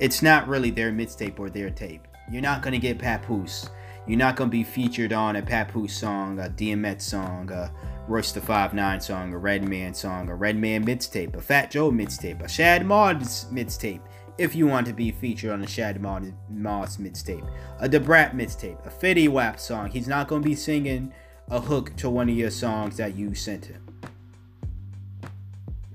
it's 0.00 0.22
not 0.22 0.48
really 0.48 0.70
their 0.70 0.90
mixtape 0.92 1.38
or 1.38 1.50
their 1.50 1.70
tape. 1.70 2.07
You're 2.31 2.42
not 2.42 2.62
gonna 2.62 2.79
get 2.79 2.98
Papoose. 2.98 3.68
You're 4.07 4.19
not 4.19 4.37
gonna 4.37 4.51
be 4.51 4.64
featured 4.64 5.12
on 5.12 5.37
a 5.37 5.43
Papoose 5.43 5.97
song, 5.97 6.38
a 6.38 6.49
DMX 6.49 7.03
song, 7.03 7.51
a 7.51 7.73
Royce 8.07 8.33
the 8.33 8.40
Five 8.40 8.75
Nine 8.75 9.01
song, 9.01 9.33
a 9.33 9.38
Redman 9.38 9.95
song, 9.95 10.29
a 10.29 10.35
Redman 10.35 10.85
mixtape, 10.85 11.35
a 11.35 11.40
Fat 11.40 11.71
Joe 11.71 11.90
mixtape, 11.90 12.43
a 12.43 12.49
Shad 12.49 12.85
Moss 12.85 13.47
mixtape 13.47 14.01
if 14.37 14.55
you 14.55 14.67
want 14.67 14.87
to 14.87 14.93
be 14.93 15.11
featured 15.11 15.51
on 15.51 15.62
a 15.62 15.67
Shad 15.67 16.01
Moss 16.01 16.97
mixtape, 16.97 17.49
a 17.79 17.88
Da 17.88 17.99
Brat 17.99 18.37
mixtape, 18.37 18.85
a 18.85 18.90
Fetty 18.90 19.29
Wap 19.29 19.59
song. 19.59 19.90
He's 19.90 20.09
not 20.09 20.29
to 20.29 20.40
be 20.40 20.55
singing 20.55 21.12
a 21.51 21.61
hook 21.61 21.95
to 21.97 22.11
one 22.11 22.29
of 22.29 22.35
your 22.35 22.51
songs 22.51 22.97
that 22.97 23.17
you 23.17 23.35
sent 23.35 23.67
him. 23.67 23.87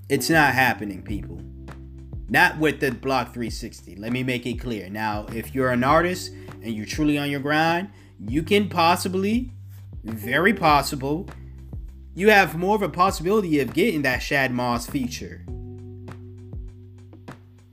It's 0.07 0.29
not 0.29 0.53
happening, 0.53 1.03
people. 1.03 1.41
Not 2.29 2.59
with 2.59 2.79
the 2.79 2.91
Block 2.91 3.33
360. 3.33 3.95
Let 3.95 4.11
me 4.11 4.23
make 4.23 4.45
it 4.45 4.59
clear. 4.59 4.89
Now, 4.89 5.25
if 5.33 5.53
you're 5.53 5.71
an 5.71 5.83
artist 5.83 6.31
and 6.63 6.73
you're 6.73 6.85
truly 6.85 7.17
on 7.17 7.29
your 7.29 7.39
grind, 7.39 7.89
you 8.19 8.43
can 8.43 8.69
possibly 8.69 9.51
very 10.03 10.53
possible. 10.53 11.27
You 12.15 12.29
have 12.29 12.57
more 12.57 12.75
of 12.75 12.81
a 12.81 12.89
possibility 12.89 13.59
of 13.59 13.73
getting 13.73 14.01
that 14.01 14.19
Shad 14.19 14.51
Moss 14.51 14.87
feature. 14.87 15.45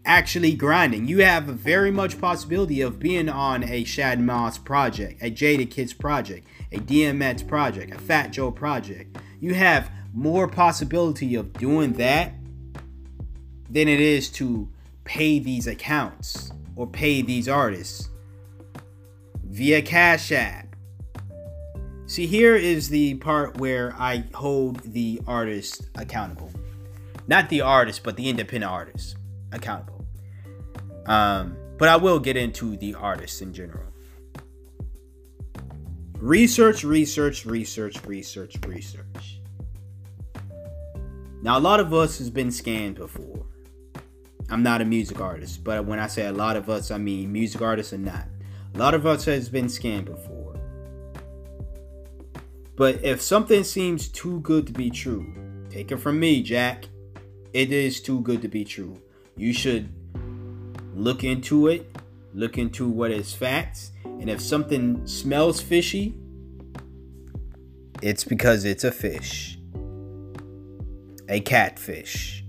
Actually 0.05 0.55
grinding. 0.55 1.09
You 1.09 1.19
have 1.25 1.49
a 1.49 1.53
very 1.53 1.91
much 1.91 2.21
possibility 2.21 2.81
of 2.81 3.01
being 3.01 3.29
on 3.29 3.65
a 3.65 3.83
Shad 3.85 4.21
Moss 4.21 4.57
project, 4.57 5.21
a 5.23 5.31
Jadakiss 5.31 5.99
project, 5.99 6.47
a 6.71 6.79
DMX 6.79 7.47
project, 7.47 7.93
a 7.93 7.99
Fat 7.99 8.31
Joe 8.31 8.53
project. 8.53 9.19
You 9.41 9.55
have 9.55 9.91
more 10.13 10.47
possibility 10.47 11.35
of 11.35 11.53
doing 11.53 11.95
that 11.95 12.35
than 13.69 13.89
it 13.89 14.01
is 14.01 14.31
to 14.31 14.69
pay 15.05 15.39
these 15.39 15.67
accounts 15.67 16.53
or 16.77 16.87
pay 16.87 17.23
these 17.23 17.49
artists 17.49 18.11
via 19.57 19.81
Cash 19.81 20.33
App. 20.33 20.77
See, 22.05 22.27
here 22.27 22.55
is 22.55 22.91
the 22.91 23.15
part 23.15 23.57
where 23.57 23.95
I 23.99 24.23
hold 24.35 24.81
the 24.81 25.19
artist 25.27 25.89
accountable. 25.95 26.51
Not 27.27 27.49
the 27.49 27.63
artist, 27.63 28.03
but 28.03 28.19
the 28.19 28.29
independent 28.29 28.71
artist 28.71 29.17
accountable. 29.53 30.05
Um, 31.07 31.57
but 31.79 31.89
I 31.89 31.97
will 31.97 32.19
get 32.19 32.37
into 32.37 32.77
the 32.77 32.97
artists 32.97 33.41
in 33.41 33.55
general. 33.55 33.87
Research, 36.19 36.85
research, 36.85 37.47
research, 37.47 38.05
research, 38.05 38.57
research. 38.67 39.41
Now, 41.41 41.57
a 41.57 41.61
lot 41.61 41.81
of 41.81 41.95
us 41.95 42.19
has 42.19 42.29
been 42.29 42.51
scanned 42.51 42.97
before. 42.97 43.47
I'm 44.51 44.63
not 44.63 44.83
a 44.83 44.85
music 44.85 45.19
artist, 45.19 45.65
but 45.65 45.87
when 45.87 45.99
I 45.99 46.09
say 46.09 46.27
a 46.27 46.33
lot 46.33 46.57
of 46.57 46.69
us, 46.69 46.91
I 46.91 46.99
mean 46.99 47.33
music 47.33 47.63
artists 47.63 47.95
and 47.95 48.05
not. 48.05 48.29
A 48.77 48.79
lot 48.79 48.93
of 48.93 49.07
us 49.07 49.25
has 49.25 49.49
been 49.49 49.69
scammed 49.69 50.05
before. 50.05 50.55
But 52.77 53.03
if 53.03 53.23
something 53.23 53.65
seems 53.65 54.09
too 54.09 54.41
good 54.41 54.67
to 54.67 54.73
be 54.75 54.91
true, 54.91 55.33
take 55.71 55.93
it 55.93 55.97
from 55.97 56.21
me, 56.21 56.43
Jack. 56.43 56.85
It 57.55 57.73
is 57.73 58.03
too 58.03 58.21
good 58.21 58.43
to 58.43 58.49
be 58.49 58.67
true. 58.67 59.01
You 59.35 59.55
should 59.55 59.89
look 60.95 61.25
into 61.25 61.69
it, 61.69 61.91
look 62.35 62.59
into 62.59 62.87
what 62.87 63.13
is 63.13 63.33
facts, 63.33 63.93
and 64.05 64.29
if 64.29 64.43
something 64.43 65.07
smells 65.07 65.59
fishy, 65.59 66.15
it's 68.03 68.25
because 68.25 68.67
it's 68.67 68.85
a 68.85 68.93
fish. 68.93 69.59
A 71.31 71.41
catfish. 71.41 72.45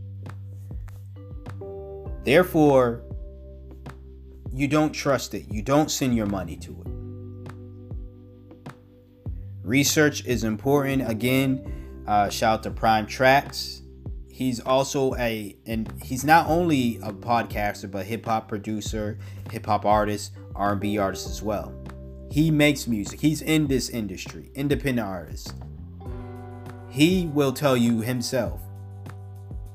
Therefore, 2.25 3.06
you 4.53 4.67
don't 4.67 4.91
trust 4.91 5.33
it. 5.33 5.45
You 5.51 5.61
don't 5.61 5.89
send 5.91 6.15
your 6.15 6.25
money 6.25 6.57
to 6.57 6.71
it. 6.71 6.87
Research 9.63 10.25
is 10.25 10.43
important. 10.43 11.09
Again, 11.09 12.03
uh, 12.07 12.29
shout 12.29 12.59
out 12.59 12.63
to 12.63 12.71
Prime 12.71 13.05
Tracks. 13.05 13.81
He's 14.31 14.59
also 14.59 15.15
a 15.15 15.57
and 15.65 15.91
he's 16.03 16.23
not 16.23 16.47
only 16.47 16.97
a 16.97 17.11
podcaster 17.11 17.89
but 17.89 18.05
hip 18.05 18.25
hop 18.25 18.47
producer, 18.47 19.17
hip 19.49 19.65
hop 19.65 19.83
artist, 19.83 20.31
R&B 20.55 20.97
artist 20.97 21.27
as 21.27 21.41
well. 21.41 21.73
He 22.31 22.51
makes 22.51 22.87
music. 22.87 23.19
He's 23.19 23.41
in 23.41 23.67
this 23.67 23.89
industry, 23.89 24.51
independent 24.53 25.07
artist. 25.07 25.53
He 26.89 27.29
will 27.33 27.53
tell 27.53 27.77
you 27.77 28.01
himself. 28.01 28.61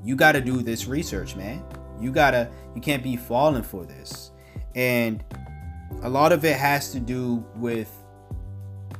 You 0.05 0.17
got 0.17 0.33
to 0.33 0.41
do 0.41 0.63
this 0.63 0.87
research, 0.87 1.37
man. 1.37 1.65
You 2.01 2.11
gotta, 2.11 2.51
you 2.75 2.81
can't 2.81 3.03
be 3.03 3.17
falling 3.17 3.63
for 3.63 3.85
this. 3.85 4.32
And 4.75 5.23
a 6.03 6.09
lot 6.09 6.33
of 6.33 6.45
it 6.45 6.57
has 6.57 6.93
to 6.93 7.01
do 7.01 7.45
with 7.57 7.91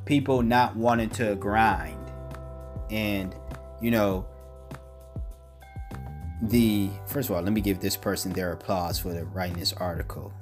people 0.05 0.43
not 0.43 0.77
wanting 0.77 1.11
to 1.11 1.35
grind. 1.37 1.99
And, 2.91 3.35
you 3.81 3.91
know, 3.91 4.27
the 6.43 6.91
first 7.07 7.31
of 7.31 7.37
all, 7.37 7.43
let 7.43 7.53
me 7.53 7.61
give 7.61 7.81
this 7.81 7.97
person 7.97 8.33
their 8.33 8.53
applause 8.53 8.99
for 8.99 9.13
the 9.13 9.25
writing 9.25 9.59
this 9.59 9.73
article. 9.73 10.33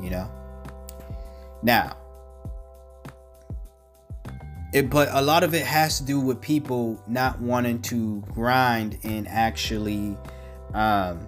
You 0.00 0.10
know? 0.10 0.30
Now, 1.62 1.96
it, 4.72 4.90
but 4.90 5.08
a 5.10 5.22
lot 5.22 5.42
of 5.42 5.54
it 5.54 5.64
has 5.64 5.98
to 5.98 6.04
do 6.04 6.20
with 6.20 6.40
people 6.40 7.02
not 7.08 7.40
wanting 7.40 7.80
to 7.82 8.22
grind 8.32 8.98
and 9.04 9.26
actually 9.26 10.16
um, 10.74 11.26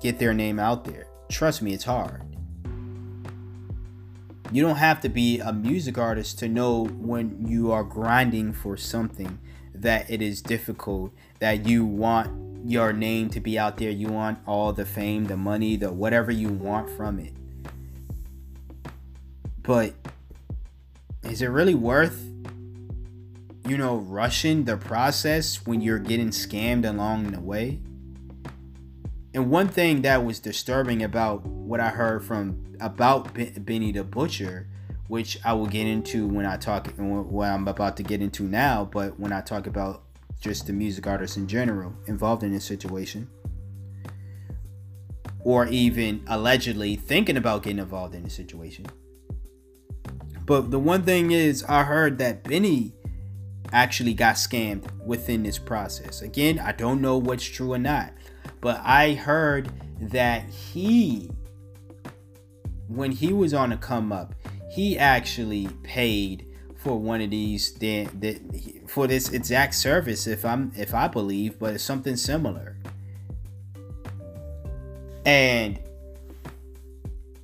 get 0.00 0.18
their 0.18 0.32
name 0.32 0.58
out 0.58 0.84
there. 0.84 1.06
Trust 1.28 1.60
me, 1.60 1.74
it's 1.74 1.84
hard. 1.84 2.22
You 4.56 4.62
don't 4.62 4.76
have 4.76 5.02
to 5.02 5.10
be 5.10 5.38
a 5.38 5.52
music 5.52 5.98
artist 5.98 6.38
to 6.38 6.48
know 6.48 6.86
when 6.86 7.46
you 7.46 7.72
are 7.72 7.84
grinding 7.84 8.54
for 8.54 8.78
something 8.78 9.38
that 9.74 10.10
it 10.10 10.22
is 10.22 10.40
difficult, 10.40 11.12
that 11.40 11.66
you 11.66 11.84
want 11.84 12.66
your 12.66 12.94
name 12.94 13.28
to 13.32 13.40
be 13.40 13.58
out 13.58 13.76
there, 13.76 13.90
you 13.90 14.08
want 14.08 14.38
all 14.46 14.72
the 14.72 14.86
fame, 14.86 15.26
the 15.26 15.36
money, 15.36 15.76
the 15.76 15.92
whatever 15.92 16.30
you 16.30 16.48
want 16.48 16.88
from 16.88 17.18
it. 17.18 17.34
But 19.60 19.92
is 21.24 21.42
it 21.42 21.48
really 21.48 21.74
worth 21.74 22.18
you 23.68 23.76
know 23.76 23.96
rushing 23.96 24.64
the 24.64 24.78
process 24.78 25.66
when 25.66 25.82
you're 25.82 25.98
getting 25.98 26.30
scammed 26.30 26.88
along 26.88 27.32
the 27.32 27.40
way? 27.40 27.80
And 29.36 29.50
one 29.50 29.68
thing 29.68 30.00
that 30.00 30.24
was 30.24 30.40
disturbing 30.40 31.02
about 31.02 31.44
what 31.44 31.78
I 31.78 31.90
heard 31.90 32.24
from 32.24 32.64
about 32.80 33.34
Benny 33.34 33.92
the 33.92 34.02
Butcher, 34.02 34.66
which 35.08 35.38
I 35.44 35.52
will 35.52 35.66
get 35.66 35.86
into 35.86 36.26
when 36.26 36.46
I 36.46 36.56
talk 36.56 36.90
what 36.96 37.50
I'm 37.50 37.68
about 37.68 37.98
to 37.98 38.02
get 38.02 38.22
into 38.22 38.44
now, 38.44 38.86
but 38.90 39.20
when 39.20 39.34
I 39.34 39.42
talk 39.42 39.66
about 39.66 40.04
just 40.40 40.66
the 40.66 40.72
music 40.72 41.06
artists 41.06 41.36
in 41.36 41.46
general 41.48 41.92
involved 42.06 42.44
in 42.44 42.52
this 42.54 42.64
situation, 42.64 43.28
or 45.40 45.66
even 45.66 46.24
allegedly 46.28 46.96
thinking 46.96 47.36
about 47.36 47.62
getting 47.62 47.78
involved 47.78 48.14
in 48.14 48.22
the 48.22 48.30
situation. 48.30 48.86
But 50.46 50.70
the 50.70 50.78
one 50.78 51.02
thing 51.02 51.32
is, 51.32 51.62
I 51.64 51.82
heard 51.82 52.16
that 52.18 52.42
Benny 52.42 52.94
actually 53.70 54.14
got 54.14 54.36
scammed 54.36 54.90
within 55.04 55.42
this 55.42 55.58
process. 55.58 56.22
Again, 56.22 56.58
I 56.58 56.72
don't 56.72 57.02
know 57.02 57.18
what's 57.18 57.44
true 57.44 57.74
or 57.74 57.78
not. 57.78 58.14
But 58.60 58.80
I 58.84 59.14
heard 59.14 59.70
that 60.00 60.48
he, 60.48 61.30
when 62.88 63.12
he 63.12 63.32
was 63.32 63.54
on 63.54 63.72
a 63.72 63.76
come 63.76 64.12
up, 64.12 64.34
he 64.70 64.98
actually 64.98 65.68
paid 65.82 66.46
for 66.76 66.98
one 67.00 67.20
of 67.20 67.30
these 67.30 67.72
the, 67.74 68.06
for 68.86 69.06
this 69.06 69.30
exact 69.30 69.74
service 69.74 70.26
if 70.26 70.44
I'm 70.44 70.72
if 70.76 70.94
I 70.94 71.08
believe, 71.08 71.58
but 71.58 71.74
it's 71.74 71.84
something 71.84 72.16
similar. 72.16 72.76
And 75.24 75.80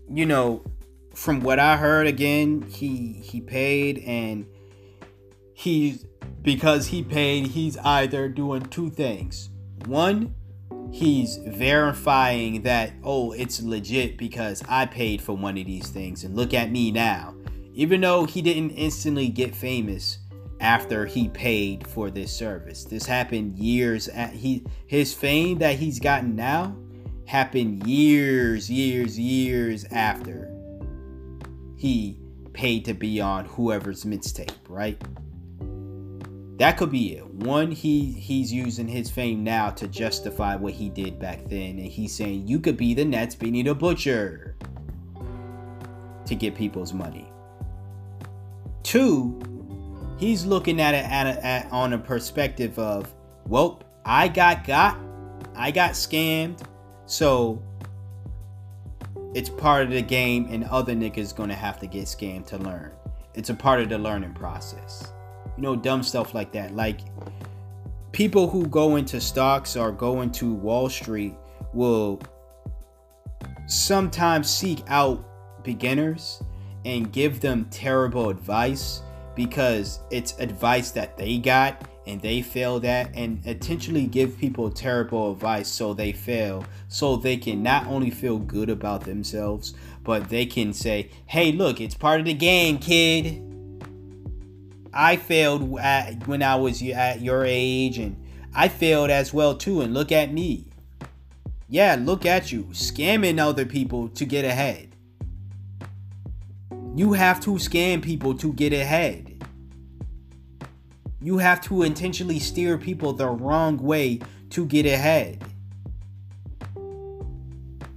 you 0.09 0.27
know, 0.27 0.63
from 1.15 1.41
what 1.41 1.59
I 1.59 1.77
heard 1.77 2.07
again, 2.07 2.63
he 2.63 3.15
he 3.15 3.41
paid 3.41 3.99
and 4.01 4.47
he's 5.55 6.05
because 6.43 6.89
he 6.89 7.03
paid, 7.03 7.49
he's 7.49 7.77
either 7.79 8.29
doing 8.29 8.63
two 8.63 8.91
things. 8.91 9.51
One, 9.87 10.35
he's 10.93 11.39
verifying 11.39 12.63
that 12.63 12.93
oh 13.03 13.33
it's 13.33 13.63
legit 13.63 14.19
because 14.19 14.63
i 14.69 14.85
paid 14.85 15.21
for 15.21 15.35
one 15.35 15.57
of 15.57 15.65
these 15.65 15.89
things 15.89 16.23
and 16.23 16.37
look 16.37 16.55
at 16.55 16.71
me 16.71 16.91
now. 16.91 17.35
Even 17.75 18.03
though 18.03 18.27
he 18.27 18.43
didn't 18.43 18.71
instantly 18.73 19.29
get 19.29 19.55
famous 19.55 20.19
after 20.61 21.07
he 21.07 21.29
paid 21.31 21.87
for 21.87 22.11
this 22.11 22.31
service. 22.31 22.85
This 22.85 23.07
happened 23.07 23.59
years 23.59 24.09
at 24.09 24.33
he 24.33 24.65
his 24.87 25.13
fame 25.13 25.59
that 25.59 25.77
he's 25.77 25.99
gotten 25.99 26.37
now 26.37 26.77
happened 27.27 27.87
years 27.87 28.71
years 28.71 29.19
years 29.19 29.85
after 29.91 30.51
he 31.77 32.19
paid 32.53 32.85
to 32.85 32.93
be 32.93 33.21
on 33.21 33.47
whoever's 33.47 34.05
mixtape 34.05 34.55
right 34.69 35.03
that 36.63 36.77
could 36.77 36.93
be 36.93 37.17
it. 37.17 37.27
One, 37.27 37.73
he 37.73 38.13
he's 38.13 38.53
using 38.53 38.87
his 38.87 39.11
fame 39.11 39.43
now 39.43 39.71
to 39.71 39.89
justify 39.89 40.55
what 40.55 40.75
he 40.75 40.89
did 40.89 41.19
back 41.19 41.41
then, 41.49 41.71
and 41.71 41.89
he's 41.89 42.15
saying 42.15 42.47
you 42.47 42.61
could 42.61 42.77
be 42.77 42.95
the 42.95 43.05
Nets 43.05 43.35
Benny 43.35 43.65
the 43.65 43.75
Butcher 43.75 44.55
to 46.25 46.35
get 46.37 46.55
people's 46.55 46.93
money. 46.93 47.27
Two, 48.85 49.41
he's 50.21 50.47
looking 50.47 50.81
at 50.81 50.95
it 50.95 51.05
at, 51.05 51.27
a, 51.27 51.45
at 51.45 51.73
on 51.73 51.95
a 51.95 51.99
perspective 51.99 52.79
of, 52.79 53.13
well, 53.49 53.83
I 54.05 54.29
got 54.29 54.65
got, 54.65 54.97
I 55.57 55.73
got 55.73 55.95
scammed, 55.95 56.65
so 57.07 57.61
it's 59.35 59.49
part 59.49 59.83
of 59.87 59.91
the 59.91 60.03
game, 60.03 60.47
and 60.49 60.63
other 60.63 60.95
niggas 60.95 61.35
gonna 61.35 61.57
have 61.57 61.81
to 61.81 61.89
get 61.89 62.05
scammed 62.05 62.47
to 62.47 62.59
learn. 62.59 62.93
It's 63.35 63.51
a 63.51 63.55
part 63.55 63.81
of 63.81 63.89
the 63.89 63.99
learning 63.99 64.35
process 64.35 65.11
know, 65.63 65.77
dumb 65.77 66.03
stuff 66.03 66.35
like 66.35 66.53
that. 66.53 66.75
Like 66.75 67.01
people 68.13 68.49
who 68.49 68.67
go 68.67 68.97
into 68.97 69.21
stocks 69.21 69.77
or 69.77 69.91
go 69.91 70.21
into 70.21 70.53
Wall 70.53 70.89
Street 70.91 71.35
will 71.73 72.21
sometimes 73.67 74.51
seek 74.51 74.83
out 74.89 75.65
beginners 75.65 76.43
and 76.85 77.13
give 77.13 77.41
them 77.41 77.67
terrible 77.71 78.29
advice 78.29 79.03
because 79.35 80.01
it's 80.11 80.39
advice 80.39 80.91
that 80.91 81.17
they 81.17 81.39
got 81.39 81.89
and 82.07 82.21
they 82.21 82.43
failed 82.43 82.85
at 82.85 83.15
and 83.15 83.45
intentionally 83.47 84.07
give 84.07 84.37
people 84.37 84.69
terrible 84.69 85.33
advice 85.33 85.69
so 85.69 85.95
they 85.95 86.13
fail 86.13 86.65
so 86.89 87.17
they 87.17 87.37
can 87.37 87.63
not 87.63 87.87
only 87.87 88.11
feel 88.11 88.39
good 88.39 88.69
about 88.69 89.03
themselves 89.03 89.75
but 90.03 90.29
they 90.29 90.45
can 90.45 90.73
say 90.73 91.09
hey 91.27 91.53
look 91.53 91.81
it's 91.81 91.95
part 91.95 92.19
of 92.19 92.27
the 92.27 92.35
game 92.35 92.77
kid 92.77 93.41
i 94.93 95.17
failed 95.17 95.79
at, 95.79 96.27
when 96.27 96.43
i 96.43 96.55
was 96.55 96.83
at 96.83 97.21
your 97.21 97.45
age 97.45 97.99
and 97.99 98.17
i 98.55 98.69
failed 98.69 99.11
as 99.11 99.33
well 99.33 99.55
too 99.55 99.81
and 99.81 99.95
look 99.95 100.13
at 100.13 100.33
me 100.33 100.67
yeah 101.69 101.97
look 101.99 102.27
at 102.27 102.53
you 102.53 102.65
scamming 102.73 103.39
other 103.39 103.65
people 103.65 104.09
to 104.09 104.25
get 104.25 104.45
ahead 104.45 104.95
you 106.95 107.13
have 107.15 107.41
to 107.41 107.53
scam 107.53 108.03
people 108.03 108.35
to 108.35 108.53
get 108.53 108.73
ahead 108.73 109.33
you 111.23 111.39
have 111.39 111.61
to 111.63 111.83
intentionally 111.83 112.41
steer 112.41 112.77
people 112.77 113.13
the 113.13 113.29
wrong 113.29 113.77
way 113.79 114.19
to 114.51 114.67
get 114.67 114.87
ahead. 114.87 115.43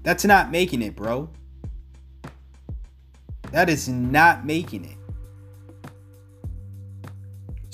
That's 0.03 0.23
not 0.23 0.51
making 0.51 0.83
it, 0.83 0.95
bro. 0.95 1.29
That 3.51 3.69
is 3.69 3.89
not 3.89 4.45
making 4.45 4.85
it. 4.85 4.97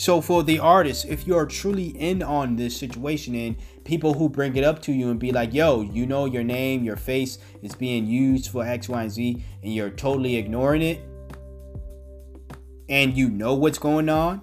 So 0.01 0.19
for 0.19 0.41
the 0.41 0.57
artist, 0.57 1.05
if 1.05 1.27
you're 1.27 1.45
truly 1.45 1.89
in 1.89 2.23
on 2.23 2.55
this 2.55 2.75
situation 2.75 3.35
and 3.35 3.55
people 3.83 4.15
who 4.15 4.29
bring 4.29 4.55
it 4.55 4.63
up 4.63 4.81
to 4.81 4.91
you 4.91 5.11
and 5.11 5.19
be 5.19 5.31
like, 5.31 5.53
yo, 5.53 5.81
you 5.81 6.07
know 6.07 6.25
your 6.25 6.43
name, 6.43 6.83
your 6.83 6.95
face 6.95 7.37
is 7.61 7.75
being 7.75 8.07
used 8.07 8.49
for 8.49 8.65
X, 8.65 8.89
Y, 8.89 8.99
and 8.99 9.11
Z, 9.11 9.43
and 9.61 9.75
you're 9.75 9.91
totally 9.91 10.37
ignoring 10.37 10.81
it, 10.81 11.01
and 12.89 13.15
you 13.15 13.29
know 13.29 13.53
what's 13.53 13.77
going 13.77 14.09
on, 14.09 14.41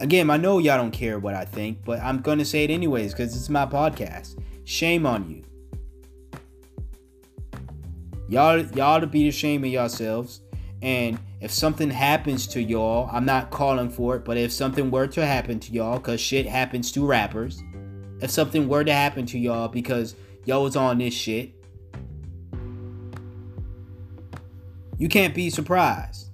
Again, 0.00 0.30
I 0.30 0.38
know 0.38 0.58
y'all 0.58 0.78
don't 0.78 0.90
care 0.90 1.18
what 1.18 1.34
I 1.34 1.44
think, 1.44 1.84
but 1.84 2.00
I'm 2.00 2.22
to 2.22 2.44
say 2.44 2.64
it 2.64 2.70
anyways 2.70 3.12
because 3.12 3.36
it's 3.36 3.50
my 3.50 3.66
podcast. 3.66 4.42
Shame 4.64 5.04
on 5.04 5.28
you. 5.28 5.44
Y'all, 8.30 8.64
y'all 8.74 9.00
to 9.00 9.06
be 9.06 9.28
ashamed 9.28 9.64
of 9.66 9.70
yourselves. 9.70 10.40
And 10.82 11.18
if 11.44 11.52
something 11.52 11.90
happens 11.90 12.46
to 12.46 12.62
y'all, 12.62 13.06
I'm 13.12 13.26
not 13.26 13.50
calling 13.50 13.90
for 13.90 14.16
it, 14.16 14.24
but 14.24 14.38
if 14.38 14.50
something 14.50 14.90
were 14.90 15.06
to 15.08 15.26
happen 15.26 15.60
to 15.60 15.72
y'all, 15.72 15.98
because 15.98 16.18
shit 16.18 16.46
happens 16.46 16.90
to 16.92 17.06
rappers, 17.06 17.62
if 18.22 18.30
something 18.30 18.66
were 18.66 18.82
to 18.82 18.94
happen 18.94 19.26
to 19.26 19.38
y'all 19.38 19.68
because 19.68 20.14
y'all 20.46 20.62
was 20.62 20.74
on 20.74 20.96
this 20.96 21.12
shit, 21.12 21.52
you 24.96 25.06
can't 25.06 25.34
be 25.34 25.50
surprised. 25.50 26.30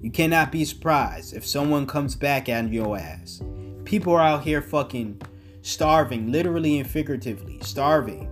You 0.00 0.10
cannot 0.10 0.50
be 0.50 0.64
surprised 0.64 1.34
if 1.34 1.46
someone 1.46 1.86
comes 1.86 2.16
back 2.16 2.48
at 2.48 2.72
your 2.72 2.96
ass. 2.96 3.42
People 3.84 4.14
are 4.14 4.22
out 4.22 4.44
here 4.44 4.62
fucking 4.62 5.20
starving, 5.60 6.32
literally 6.32 6.78
and 6.78 6.88
figuratively, 6.88 7.58
starving. 7.60 8.31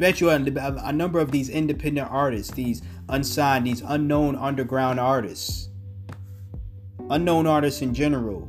Bet 0.00 0.18
you 0.18 0.30
a, 0.30 0.36
a 0.36 0.92
number 0.94 1.20
of 1.20 1.30
these 1.30 1.50
independent 1.50 2.10
artists, 2.10 2.54
these 2.54 2.80
unsigned, 3.10 3.66
these 3.66 3.82
unknown 3.82 4.34
underground 4.34 4.98
artists, 4.98 5.68
unknown 7.10 7.46
artists 7.46 7.82
in 7.82 7.92
general, 7.92 8.48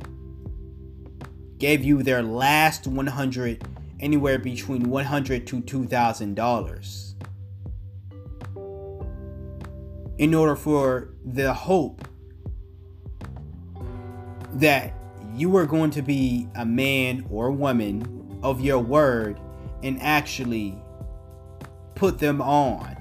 gave 1.58 1.84
you 1.84 2.02
their 2.02 2.22
last 2.22 2.86
100 2.86 3.68
anywhere 4.00 4.38
between 4.38 4.88
100 4.88 5.46
to 5.46 5.60
2000 5.60 6.34
dollars. 6.34 7.16
In 10.16 10.32
order 10.32 10.56
for 10.56 11.10
the 11.22 11.52
hope 11.52 12.08
that 14.54 14.94
you 15.34 15.54
are 15.58 15.66
going 15.66 15.90
to 15.90 16.00
be 16.00 16.48
a 16.54 16.64
man 16.64 17.26
or 17.28 17.50
woman 17.50 18.40
of 18.42 18.62
your 18.62 18.78
word 18.78 19.38
and 19.82 20.00
actually 20.00 20.81
put 22.02 22.18
them 22.18 22.42
on. 22.42 22.96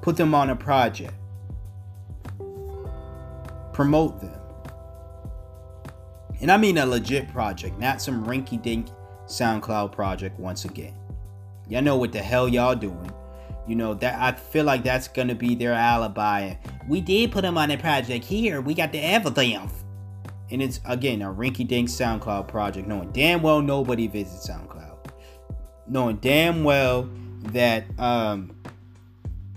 Put 0.00 0.16
them 0.16 0.34
on 0.34 0.50
a 0.50 0.56
project. 0.56 1.14
Promote 3.72 4.20
them. 4.20 4.40
And 6.40 6.50
I 6.50 6.56
mean 6.56 6.78
a 6.78 6.84
legit 6.84 7.28
project, 7.28 7.78
not 7.78 8.02
some 8.02 8.26
rinky 8.26 8.60
dink 8.60 8.88
SoundCloud 9.26 9.92
project 9.92 10.40
once 10.40 10.64
again. 10.64 10.96
Y'all 11.68 11.82
know 11.82 11.98
what 11.98 12.10
the 12.10 12.18
hell 12.18 12.48
y'all 12.48 12.74
doing. 12.74 13.12
You 13.68 13.76
know 13.76 13.94
that 13.94 14.20
I 14.20 14.36
feel 14.36 14.64
like 14.64 14.82
that's 14.82 15.06
gonna 15.06 15.36
be 15.36 15.54
their 15.54 15.72
alibi. 15.72 16.54
We 16.88 17.00
did 17.00 17.30
put 17.30 17.42
them 17.42 17.56
on 17.56 17.70
a 17.70 17.78
project 17.78 18.24
here. 18.24 18.60
We 18.60 18.74
got 18.74 18.90
the 18.90 18.98
everything, 18.98 19.70
and 20.50 20.60
it's 20.60 20.80
again 20.84 21.22
a 21.22 21.32
rinky-dink 21.32 21.88
SoundCloud 21.88 22.48
project, 22.48 22.88
knowing 22.88 23.12
damn 23.12 23.40
well 23.40 23.62
nobody 23.62 24.08
visits 24.08 24.48
SoundCloud, 24.48 24.75
knowing 25.88 26.16
damn 26.16 26.64
well 26.64 27.08
that 27.52 27.84
um, 27.98 28.56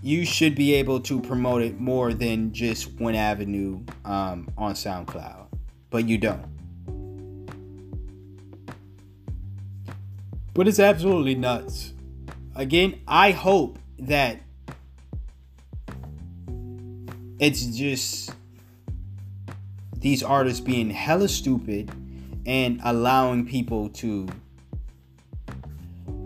you 0.02 0.26
should 0.26 0.56
be 0.56 0.76
able 0.76 1.00
to 1.02 1.20
promote 1.22 1.62
it 1.62 1.80
more 1.80 2.14
than 2.14 2.54
just 2.54 2.92
one 3.00 3.16
avenue 3.16 3.84
um, 4.06 4.50
on 4.58 4.74
SoundCloud, 4.74 5.48
but 5.90 6.08
you 6.08 6.18
don't. 6.18 6.46
But 10.54 10.68
it's 10.68 10.80
absolutely 10.80 11.36
nuts. 11.36 11.94
Again, 12.56 13.00
I 13.08 13.32
hope 13.32 13.80
that 14.00 14.42
it's 17.40 17.66
just 17.68 18.34
these 19.98 20.24
artists 20.24 20.60
being 20.60 20.90
hella 20.90 21.28
stupid 21.28 21.92
and 22.46 22.80
allowing 22.84 23.46
people 23.46 23.90
to 23.90 24.28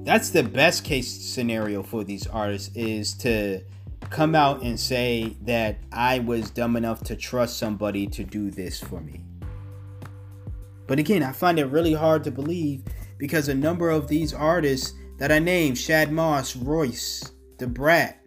that's 0.04 0.32
the 0.32 0.44
best 0.44 0.84
case 0.84 1.10
scenario 1.10 1.82
for 1.82 2.04
these 2.04 2.28
artists 2.28 2.76
is 2.76 3.14
to 3.14 3.62
come 4.10 4.36
out 4.36 4.62
and 4.62 4.78
say 4.80 5.38
that 5.42 5.78
I 5.92 6.20
was 6.20 6.52
dumb 6.52 6.76
enough 6.76 7.04
to 7.06 7.16
trust 7.16 7.58
somebody 7.58 8.08
to 8.08 8.24
do 8.24 8.52
this 8.52 8.80
for 8.80 9.00
me. 9.00 9.24
But 10.88 11.00
again, 11.00 11.24
I 11.24 11.32
find 11.32 11.58
it 11.58 11.66
really 11.66 11.94
hard 11.94 12.24
to 12.26 12.32
believe 12.32 12.84
because 13.18 13.48
a 13.48 13.56
number 13.56 13.90
of 13.90 14.10
these 14.10 14.34
artists 14.34 14.94
that 15.20 15.32
I 15.32 15.40
named, 15.40 15.78
Shad 15.78 16.12
Moss, 16.12 16.56
Royce, 16.56 17.32
The 17.58 17.68
Brat. 17.68 18.20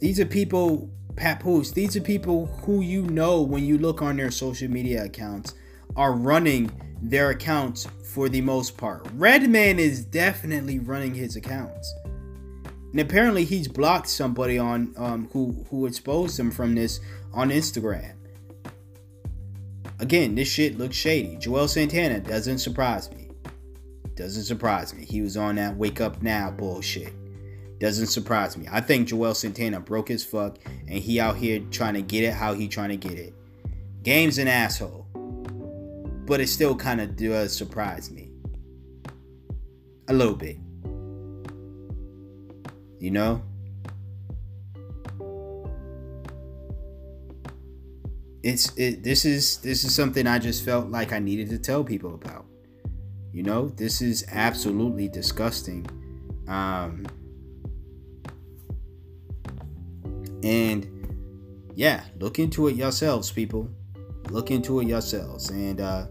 These 0.00 0.18
are 0.18 0.26
people, 0.26 0.90
Papoose, 1.14 1.70
these 1.70 1.96
are 1.96 2.00
people 2.00 2.46
who 2.46 2.80
you 2.80 3.02
know 3.02 3.42
when 3.42 3.64
you 3.64 3.78
look 3.78 4.02
on 4.02 4.16
their 4.16 4.32
social 4.32 4.68
media 4.68 5.04
accounts 5.04 5.54
are 5.94 6.12
running 6.12 6.70
their 7.02 7.30
accounts 7.30 7.86
for 8.02 8.28
the 8.28 8.40
most 8.40 8.76
part. 8.76 9.06
Redman 9.14 9.78
is 9.78 10.04
definitely 10.04 10.78
running 10.78 11.14
his 11.14 11.36
accounts. 11.36 11.94
And 12.92 13.00
apparently 13.00 13.44
he's 13.44 13.68
blocked 13.68 14.08
somebody 14.08 14.58
on 14.58 14.94
um, 14.96 15.28
who 15.32 15.66
who 15.70 15.86
exposed 15.86 16.38
him 16.38 16.50
from 16.50 16.74
this 16.74 17.00
on 17.34 17.50
Instagram. 17.50 18.14
Again, 19.98 20.34
this 20.34 20.48
shit 20.48 20.78
looks 20.78 20.96
shady. 20.96 21.36
Juelz 21.36 21.70
Santana 21.70 22.20
doesn't 22.20 22.58
surprise 22.58 23.10
me. 23.10 23.28
Doesn't 24.14 24.44
surprise 24.44 24.94
me. 24.94 25.04
He 25.04 25.20
was 25.20 25.36
on 25.36 25.56
that 25.56 25.76
wake 25.76 26.00
up 26.00 26.22
now 26.22 26.50
bullshit. 26.50 27.12
Doesn't 27.78 28.06
surprise 28.06 28.56
me. 28.56 28.66
I 28.70 28.80
think 28.80 29.08
Juelz 29.08 29.36
Santana 29.36 29.80
broke 29.80 30.08
his 30.08 30.24
fuck 30.24 30.58
and 30.64 30.98
he 30.98 31.20
out 31.20 31.36
here 31.36 31.60
trying 31.70 31.94
to 31.94 32.02
get 32.02 32.24
it 32.24 32.32
how 32.32 32.54
he 32.54 32.68
trying 32.68 32.88
to 32.88 32.96
get 32.96 33.18
it. 33.18 33.34
Game's 34.02 34.38
an 34.38 34.48
asshole. 34.48 35.05
But 36.26 36.40
it 36.40 36.48
still 36.48 36.74
kind 36.74 37.00
of 37.00 37.16
does 37.16 37.56
surprise 37.56 38.10
me. 38.10 38.30
A 40.08 40.12
little 40.12 40.34
bit. 40.34 40.58
You 42.98 43.10
know? 43.12 43.42
It's 48.42 48.76
it 48.76 49.02
this 49.02 49.24
is 49.24 49.58
this 49.58 49.82
is 49.82 49.92
something 49.92 50.26
I 50.26 50.38
just 50.38 50.64
felt 50.64 50.88
like 50.88 51.12
I 51.12 51.18
needed 51.18 51.48
to 51.50 51.58
tell 51.58 51.82
people 51.82 52.14
about. 52.14 52.46
You 53.32 53.42
know, 53.42 53.68
this 53.68 54.00
is 54.00 54.24
absolutely 54.30 55.08
disgusting. 55.08 55.84
Um, 56.46 57.04
and 60.44 60.86
yeah, 61.74 62.04
look 62.20 62.38
into 62.38 62.68
it 62.68 62.76
yourselves, 62.76 63.30
people. 63.30 63.68
Look 64.30 64.50
into 64.50 64.80
it 64.80 64.86
yourselves. 64.86 65.50
And 65.50 65.80
uh, 65.80 66.06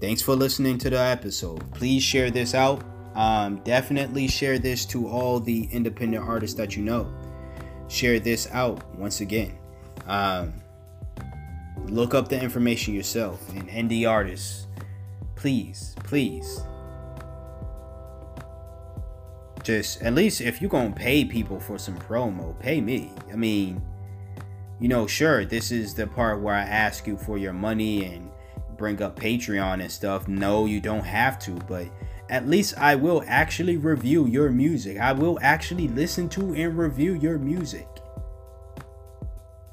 thanks 0.00 0.22
for 0.22 0.34
listening 0.34 0.78
to 0.78 0.90
the 0.90 0.98
episode. 0.98 1.70
Please 1.72 2.02
share 2.02 2.30
this 2.30 2.54
out. 2.54 2.82
Um, 3.14 3.56
definitely 3.64 4.28
share 4.28 4.58
this 4.58 4.84
to 4.86 5.08
all 5.08 5.40
the 5.40 5.68
independent 5.72 6.26
artists 6.26 6.56
that 6.56 6.76
you 6.76 6.82
know. 6.82 7.12
Share 7.88 8.20
this 8.20 8.48
out 8.52 8.94
once 8.94 9.20
again. 9.20 9.58
Um, 10.06 10.54
look 11.86 12.14
up 12.14 12.28
the 12.28 12.40
information 12.40 12.94
yourself 12.94 13.48
and 13.54 13.68
indie 13.68 14.08
artists 14.08 14.68
please, 15.38 15.94
please 16.02 16.60
just 19.62 20.02
at 20.02 20.14
least 20.14 20.40
if 20.40 20.60
you're 20.60 20.70
gonna 20.70 20.90
pay 20.90 21.24
people 21.24 21.60
for 21.60 21.78
some 21.78 21.96
promo, 21.98 22.58
pay 22.58 22.80
me. 22.80 23.12
I 23.30 23.36
mean, 23.36 23.82
you 24.80 24.88
know, 24.88 25.06
sure, 25.06 25.44
this 25.44 25.70
is 25.70 25.94
the 25.94 26.06
part 26.06 26.40
where 26.40 26.54
I 26.54 26.62
ask 26.62 27.06
you 27.06 27.16
for 27.16 27.36
your 27.36 27.52
money 27.52 28.04
and 28.04 28.27
bring 28.78 29.02
up 29.02 29.18
Patreon 29.18 29.82
and 29.82 29.92
stuff. 29.92 30.28
No, 30.28 30.64
you 30.64 30.80
don't 30.80 31.04
have 31.04 31.38
to, 31.40 31.50
but 31.50 31.88
at 32.30 32.48
least 32.48 32.78
I 32.78 32.94
will 32.94 33.24
actually 33.26 33.76
review 33.76 34.26
your 34.26 34.50
music. 34.50 34.98
I 34.98 35.12
will 35.12 35.38
actually 35.42 35.88
listen 35.88 36.28
to 36.30 36.54
and 36.54 36.78
review 36.78 37.14
your 37.14 37.38
music. 37.38 37.88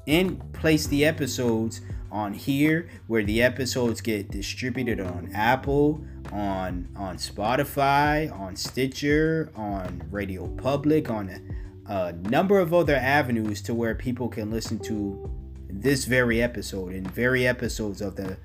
And 0.06 0.52
place 0.52 0.86
the 0.86 1.04
episodes 1.04 1.80
on 2.12 2.32
here 2.32 2.88
where 3.08 3.24
the 3.24 3.42
episodes 3.42 4.00
get 4.00 4.30
distributed 4.30 5.00
on 5.00 5.30
Apple, 5.34 6.04
on 6.32 6.88
on 6.96 7.16
Spotify, 7.16 8.32
on 8.38 8.54
Stitcher, 8.56 9.50
on 9.56 10.02
Radio 10.10 10.46
Public, 10.46 11.10
on 11.10 11.28
a, 11.28 11.92
a 11.92 12.12
number 12.12 12.58
of 12.58 12.72
other 12.72 12.94
avenues 12.94 13.60
to 13.62 13.74
where 13.74 13.94
people 13.94 14.28
can 14.28 14.50
listen 14.50 14.78
to 14.78 15.30
this 15.68 16.04
very 16.04 16.40
episode 16.40 16.92
and 16.92 17.10
very 17.10 17.46
episodes 17.46 18.00
of 18.00 18.16
the 18.16 18.38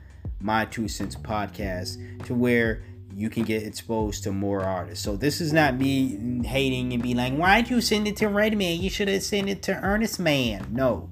My 0.43 0.65
Two 0.65 0.87
Cents 0.87 1.15
podcast 1.15 2.25
to 2.25 2.33
where 2.33 2.83
you 3.13 3.29
can 3.29 3.43
get 3.43 3.63
exposed 3.63 4.23
to 4.23 4.31
more 4.31 4.61
artists. 4.61 5.03
So 5.03 5.15
this 5.17 5.41
is 5.41 5.51
not 5.51 5.75
me 5.75 6.43
hating 6.45 6.93
and 6.93 7.03
be 7.03 7.13
like, 7.13 7.33
why'd 7.33 7.69
you 7.69 7.81
send 7.81 8.07
it 8.07 8.17
to 8.17 8.27
Redman? 8.27 8.81
You 8.81 8.89
should 8.89 9.07
have 9.07 9.23
sent 9.23 9.49
it 9.49 9.61
to 9.63 9.73
Ernest 9.81 10.19
Man. 10.19 10.67
No. 10.71 11.09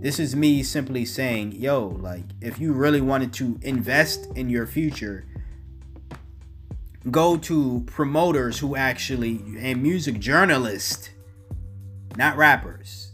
This 0.00 0.18
is 0.18 0.34
me 0.34 0.62
simply 0.62 1.04
saying, 1.04 1.52
yo, 1.52 1.86
like, 1.86 2.24
if 2.40 2.58
you 2.58 2.72
really 2.72 3.00
wanted 3.00 3.32
to 3.34 3.58
invest 3.62 4.26
in 4.34 4.48
your 4.48 4.66
future, 4.66 5.24
go 7.10 7.36
to 7.36 7.84
promoters 7.86 8.58
who 8.58 8.74
actually, 8.74 9.42
and 9.58 9.82
music 9.82 10.18
journalists, 10.18 11.10
not 12.16 12.36
rappers. 12.36 13.11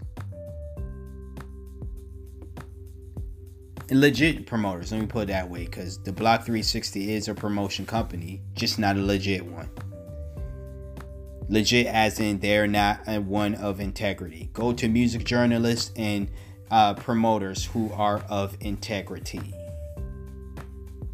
Legit 3.91 4.47
promoters, 4.47 4.93
let 4.93 5.01
me 5.01 5.07
put 5.07 5.25
it 5.25 5.27
that 5.29 5.49
way, 5.49 5.65
because 5.65 5.99
the 5.99 6.13
Block 6.13 6.41
360 6.41 7.13
is 7.13 7.29
a 7.29 7.35
promotion 7.35 7.87
company, 7.87 8.43
just 8.55 8.79
not 8.79 8.97
a 8.97 9.03
legit 9.03 9.45
one. 9.45 9.71
Legit, 11.49 11.87
as 11.87 12.21
in 12.21 12.39
they're 12.41 12.67
not 12.67 13.07
one 13.23 13.55
of 13.55 13.81
integrity. 13.81 14.51
Go 14.53 14.73
to 14.75 14.89
music 14.89 15.25
journalists 15.25 15.91
and 15.97 16.31
uh, 16.71 16.95
promoters 16.95 17.65
who 17.65 17.91
are 17.95 18.19
of 18.29 18.57
integrity. 18.61 19.55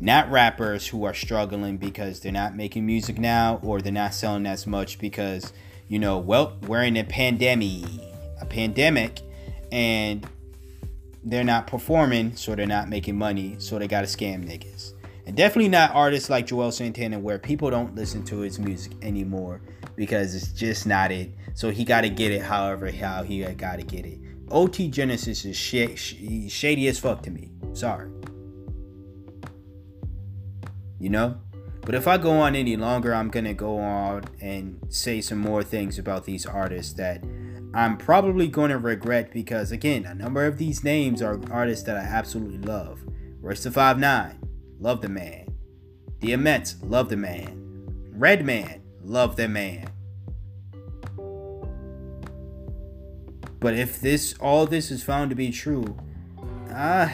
Not 0.01 0.31
rappers 0.31 0.89
who 0.89 1.05
are 1.05 1.15
struggling 1.15 1.77
because 1.77 2.21
they're 2.21 2.33
not 2.33 2.57
making 2.57 2.85
music 2.85 3.19
now 3.19 3.61
or 3.63 3.81
they're 3.81 3.93
not 3.93 4.13
selling 4.13 4.45
as 4.47 4.67
much 4.67 4.99
because, 4.99 5.53
you 5.89 6.01
know, 6.01 6.19
well, 6.19 6.59
we're 6.67 6.83
in 6.83 6.97
a 6.97 7.05
pandemic, 7.05 7.85
a 8.41 8.45
pandemic, 8.45 9.21
and 9.71 10.27
they're 11.25 11.45
not 11.45 11.67
performing, 11.67 12.37
so 12.37 12.55
they're 12.55 12.67
not 12.67 12.89
making 12.89 13.17
money, 13.17 13.57
so 13.59 13.79
they 13.79 13.89
gotta 13.89 14.07
scam 14.07 14.47
niggas. 14.47 14.93
And 15.27 15.35
definitely 15.35 15.71
not 15.71 15.95
artists 15.95 16.29
like 16.29 16.47
Juelz 16.47 16.75
Santana, 16.75 17.19
where 17.19 17.39
people 17.39 17.71
don't 17.71 17.95
listen 17.95 18.25
to 18.25 18.41
his 18.41 18.59
music 18.59 18.93
anymore 19.01 19.63
because 19.97 20.35
it's 20.35 20.53
just 20.53 20.87
not 20.87 21.11
it. 21.11 21.31
So 21.55 21.71
he 21.71 21.85
gotta 21.85 22.11
get 22.11 22.31
it 22.31 22.43
however 22.43 22.91
how 22.91 23.23
he 23.23 23.43
gotta 23.55 23.83
get 23.83 24.05
it. 24.05 24.19
OT 24.51 24.89
Genasis 24.89 25.45
is 25.45 25.57
sh- 25.57 25.97
sh- 25.97 26.53
shady 26.53 26.89
as 26.89 26.99
fuck 26.99 27.23
to 27.23 27.31
me. 27.31 27.51
Sorry. 27.73 28.11
You 31.01 31.11
know? 31.11 31.39
But 31.81 31.95
if 31.95 32.07
I 32.09 32.19
go 32.19 32.31
on 32.33 32.55
any 32.55 32.77
longer, 32.77 33.15
I'm 33.15 33.31
to 33.31 33.53
go 33.55 33.79
on 33.79 34.25
and 34.41 34.79
say 34.89 35.21
some 35.21 35.39
more 35.39 35.63
things 35.63 35.99
about 35.99 36.25
these 36.25 36.47
artists 36.47 36.95
that 36.95 37.23
I'm 37.75 37.97
probably 37.97 38.47
going 38.47 38.71
to 38.71 38.79
regret 38.79 39.33
because, 39.33 39.73
again, 39.73 40.07
a 40.07 40.15
number 40.15 40.47
of 40.47 40.59
these 40.59 40.85
names 40.85 41.21
are 41.21 41.41
artists 41.51 41.85
that 41.87 41.97
I 41.97 42.01
absolutely 42.01 42.59
love. 42.59 43.01
Royce 43.41 43.65
da 43.65 43.71
5'9, 43.71 44.37
love 44.79 45.01
the 45.01 45.09
man. 45.09 45.49
DMX, 46.21 46.77
love 46.89 47.09
the 47.09 47.17
man. 47.17 47.61
Redman, 48.13 48.81
love 49.03 49.35
the 49.35 49.49
man. 49.49 49.89
But 53.59 53.75
if 53.75 54.01
this 54.01 54.35
all 54.41 54.67
this 54.67 54.91
is 54.91 55.03
found 55.03 55.31
to 55.31 55.37
be 55.37 55.51
true, 55.51 55.97
ah, 56.71 57.03
uh, 57.03 57.09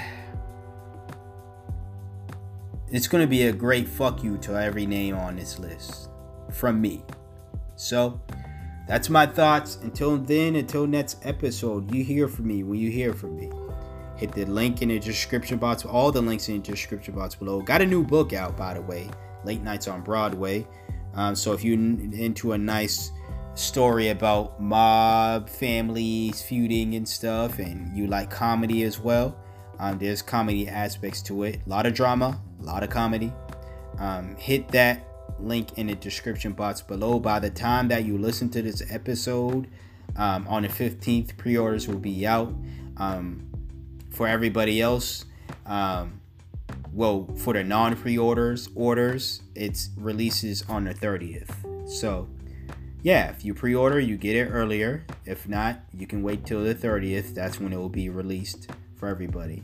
it's 2.88 3.06
gonna 3.06 3.28
be 3.28 3.44
a 3.44 3.52
great 3.52 3.86
fuck 3.88 4.24
you 4.24 4.36
to 4.38 4.60
every 4.60 4.84
name 4.84 5.16
on 5.16 5.36
this 5.36 5.60
list 5.60 6.10
from 6.50 6.80
me. 6.80 7.04
So 7.76 8.20
that's 8.90 9.08
my 9.08 9.24
thoughts. 9.24 9.78
Until 9.84 10.16
then, 10.18 10.56
until 10.56 10.84
next 10.84 11.24
episode, 11.24 11.94
you 11.94 12.02
hear 12.02 12.26
from 12.26 12.48
me 12.48 12.64
when 12.64 12.80
you 12.80 12.90
hear 12.90 13.12
from 13.12 13.36
me. 13.36 13.48
Hit 14.16 14.32
the 14.32 14.44
link 14.46 14.82
in 14.82 14.88
the 14.88 14.98
description 14.98 15.58
box. 15.58 15.84
All 15.84 16.10
the 16.10 16.20
links 16.20 16.48
in 16.48 16.56
the 16.56 16.72
description 16.72 17.14
box 17.14 17.36
below. 17.36 17.62
Got 17.62 17.82
a 17.82 17.86
new 17.86 18.02
book 18.02 18.32
out, 18.32 18.56
by 18.56 18.74
the 18.74 18.82
way. 18.82 19.08
Late 19.44 19.62
Nights 19.62 19.86
on 19.86 20.00
Broadway. 20.02 20.66
Um, 21.14 21.36
so 21.36 21.52
if 21.52 21.62
you're 21.62 21.74
into 21.74 22.50
a 22.50 22.58
nice 22.58 23.12
story 23.54 24.08
about 24.08 24.60
mob 24.60 25.48
families 25.48 26.42
feuding 26.42 26.96
and 26.96 27.08
stuff, 27.08 27.60
and 27.60 27.96
you 27.96 28.08
like 28.08 28.28
comedy 28.28 28.82
as 28.82 28.98
well, 28.98 29.38
um, 29.78 30.00
there's 30.00 30.20
comedy 30.20 30.66
aspects 30.66 31.22
to 31.22 31.44
it. 31.44 31.60
A 31.64 31.68
lot 31.68 31.86
of 31.86 31.94
drama, 31.94 32.40
a 32.60 32.64
lot 32.64 32.82
of 32.82 32.90
comedy. 32.90 33.32
Um, 34.00 34.34
hit 34.34 34.66
that 34.70 35.06
link 35.42 35.78
in 35.78 35.86
the 35.86 35.94
description 35.94 36.52
box 36.52 36.80
below. 36.80 37.18
By 37.18 37.38
the 37.38 37.50
time 37.50 37.88
that 37.88 38.04
you 38.04 38.18
listen 38.18 38.48
to 38.50 38.62
this 38.62 38.82
episode, 38.90 39.68
um, 40.16 40.46
on 40.48 40.62
the 40.62 40.68
15th, 40.68 41.36
pre 41.36 41.56
orders 41.56 41.88
will 41.88 41.98
be 41.98 42.26
out. 42.26 42.54
Um, 42.96 43.46
for 44.10 44.26
everybody 44.26 44.80
else, 44.80 45.24
um, 45.66 46.20
well, 46.92 47.28
for 47.36 47.54
the 47.54 47.64
non 47.64 47.96
pre 47.96 48.18
orders, 48.18 48.68
orders, 48.74 49.42
it's 49.54 49.90
releases 49.96 50.62
on 50.68 50.84
the 50.84 50.94
30th. 50.94 51.88
So, 51.88 52.28
yeah, 53.02 53.30
if 53.30 53.44
you 53.44 53.54
pre 53.54 53.74
order, 53.74 54.00
you 54.00 54.16
get 54.16 54.36
it 54.36 54.46
earlier. 54.46 55.04
If 55.24 55.48
not, 55.48 55.80
you 55.96 56.06
can 56.06 56.22
wait 56.22 56.44
till 56.44 56.62
the 56.62 56.74
30th. 56.74 57.34
That's 57.34 57.60
when 57.60 57.72
it 57.72 57.76
will 57.76 57.88
be 57.88 58.08
released 58.08 58.70
for 58.96 59.08
everybody. 59.08 59.62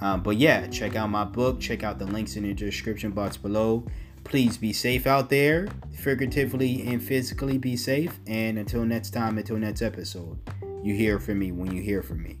Um, 0.00 0.22
but 0.22 0.36
yeah, 0.36 0.66
check 0.68 0.94
out 0.94 1.10
my 1.10 1.24
book. 1.24 1.60
Check 1.60 1.82
out 1.82 1.98
the 1.98 2.06
links 2.06 2.36
in 2.36 2.44
the 2.44 2.54
description 2.54 3.10
box 3.10 3.36
below. 3.36 3.84
Please 4.28 4.58
be 4.58 4.74
safe 4.74 5.06
out 5.06 5.30
there, 5.30 5.68
figuratively 5.94 6.86
and 6.86 7.02
physically 7.02 7.56
be 7.56 7.76
safe. 7.76 8.20
And 8.26 8.58
until 8.58 8.84
next 8.84 9.10
time, 9.10 9.38
until 9.38 9.56
next 9.56 9.80
episode, 9.80 10.38
you 10.82 10.94
hear 10.94 11.18
from 11.18 11.38
me 11.38 11.50
when 11.50 11.74
you 11.74 11.82
hear 11.82 12.02
from 12.02 12.22
me. 12.22 12.38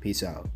Peace 0.00 0.22
out. 0.22 0.48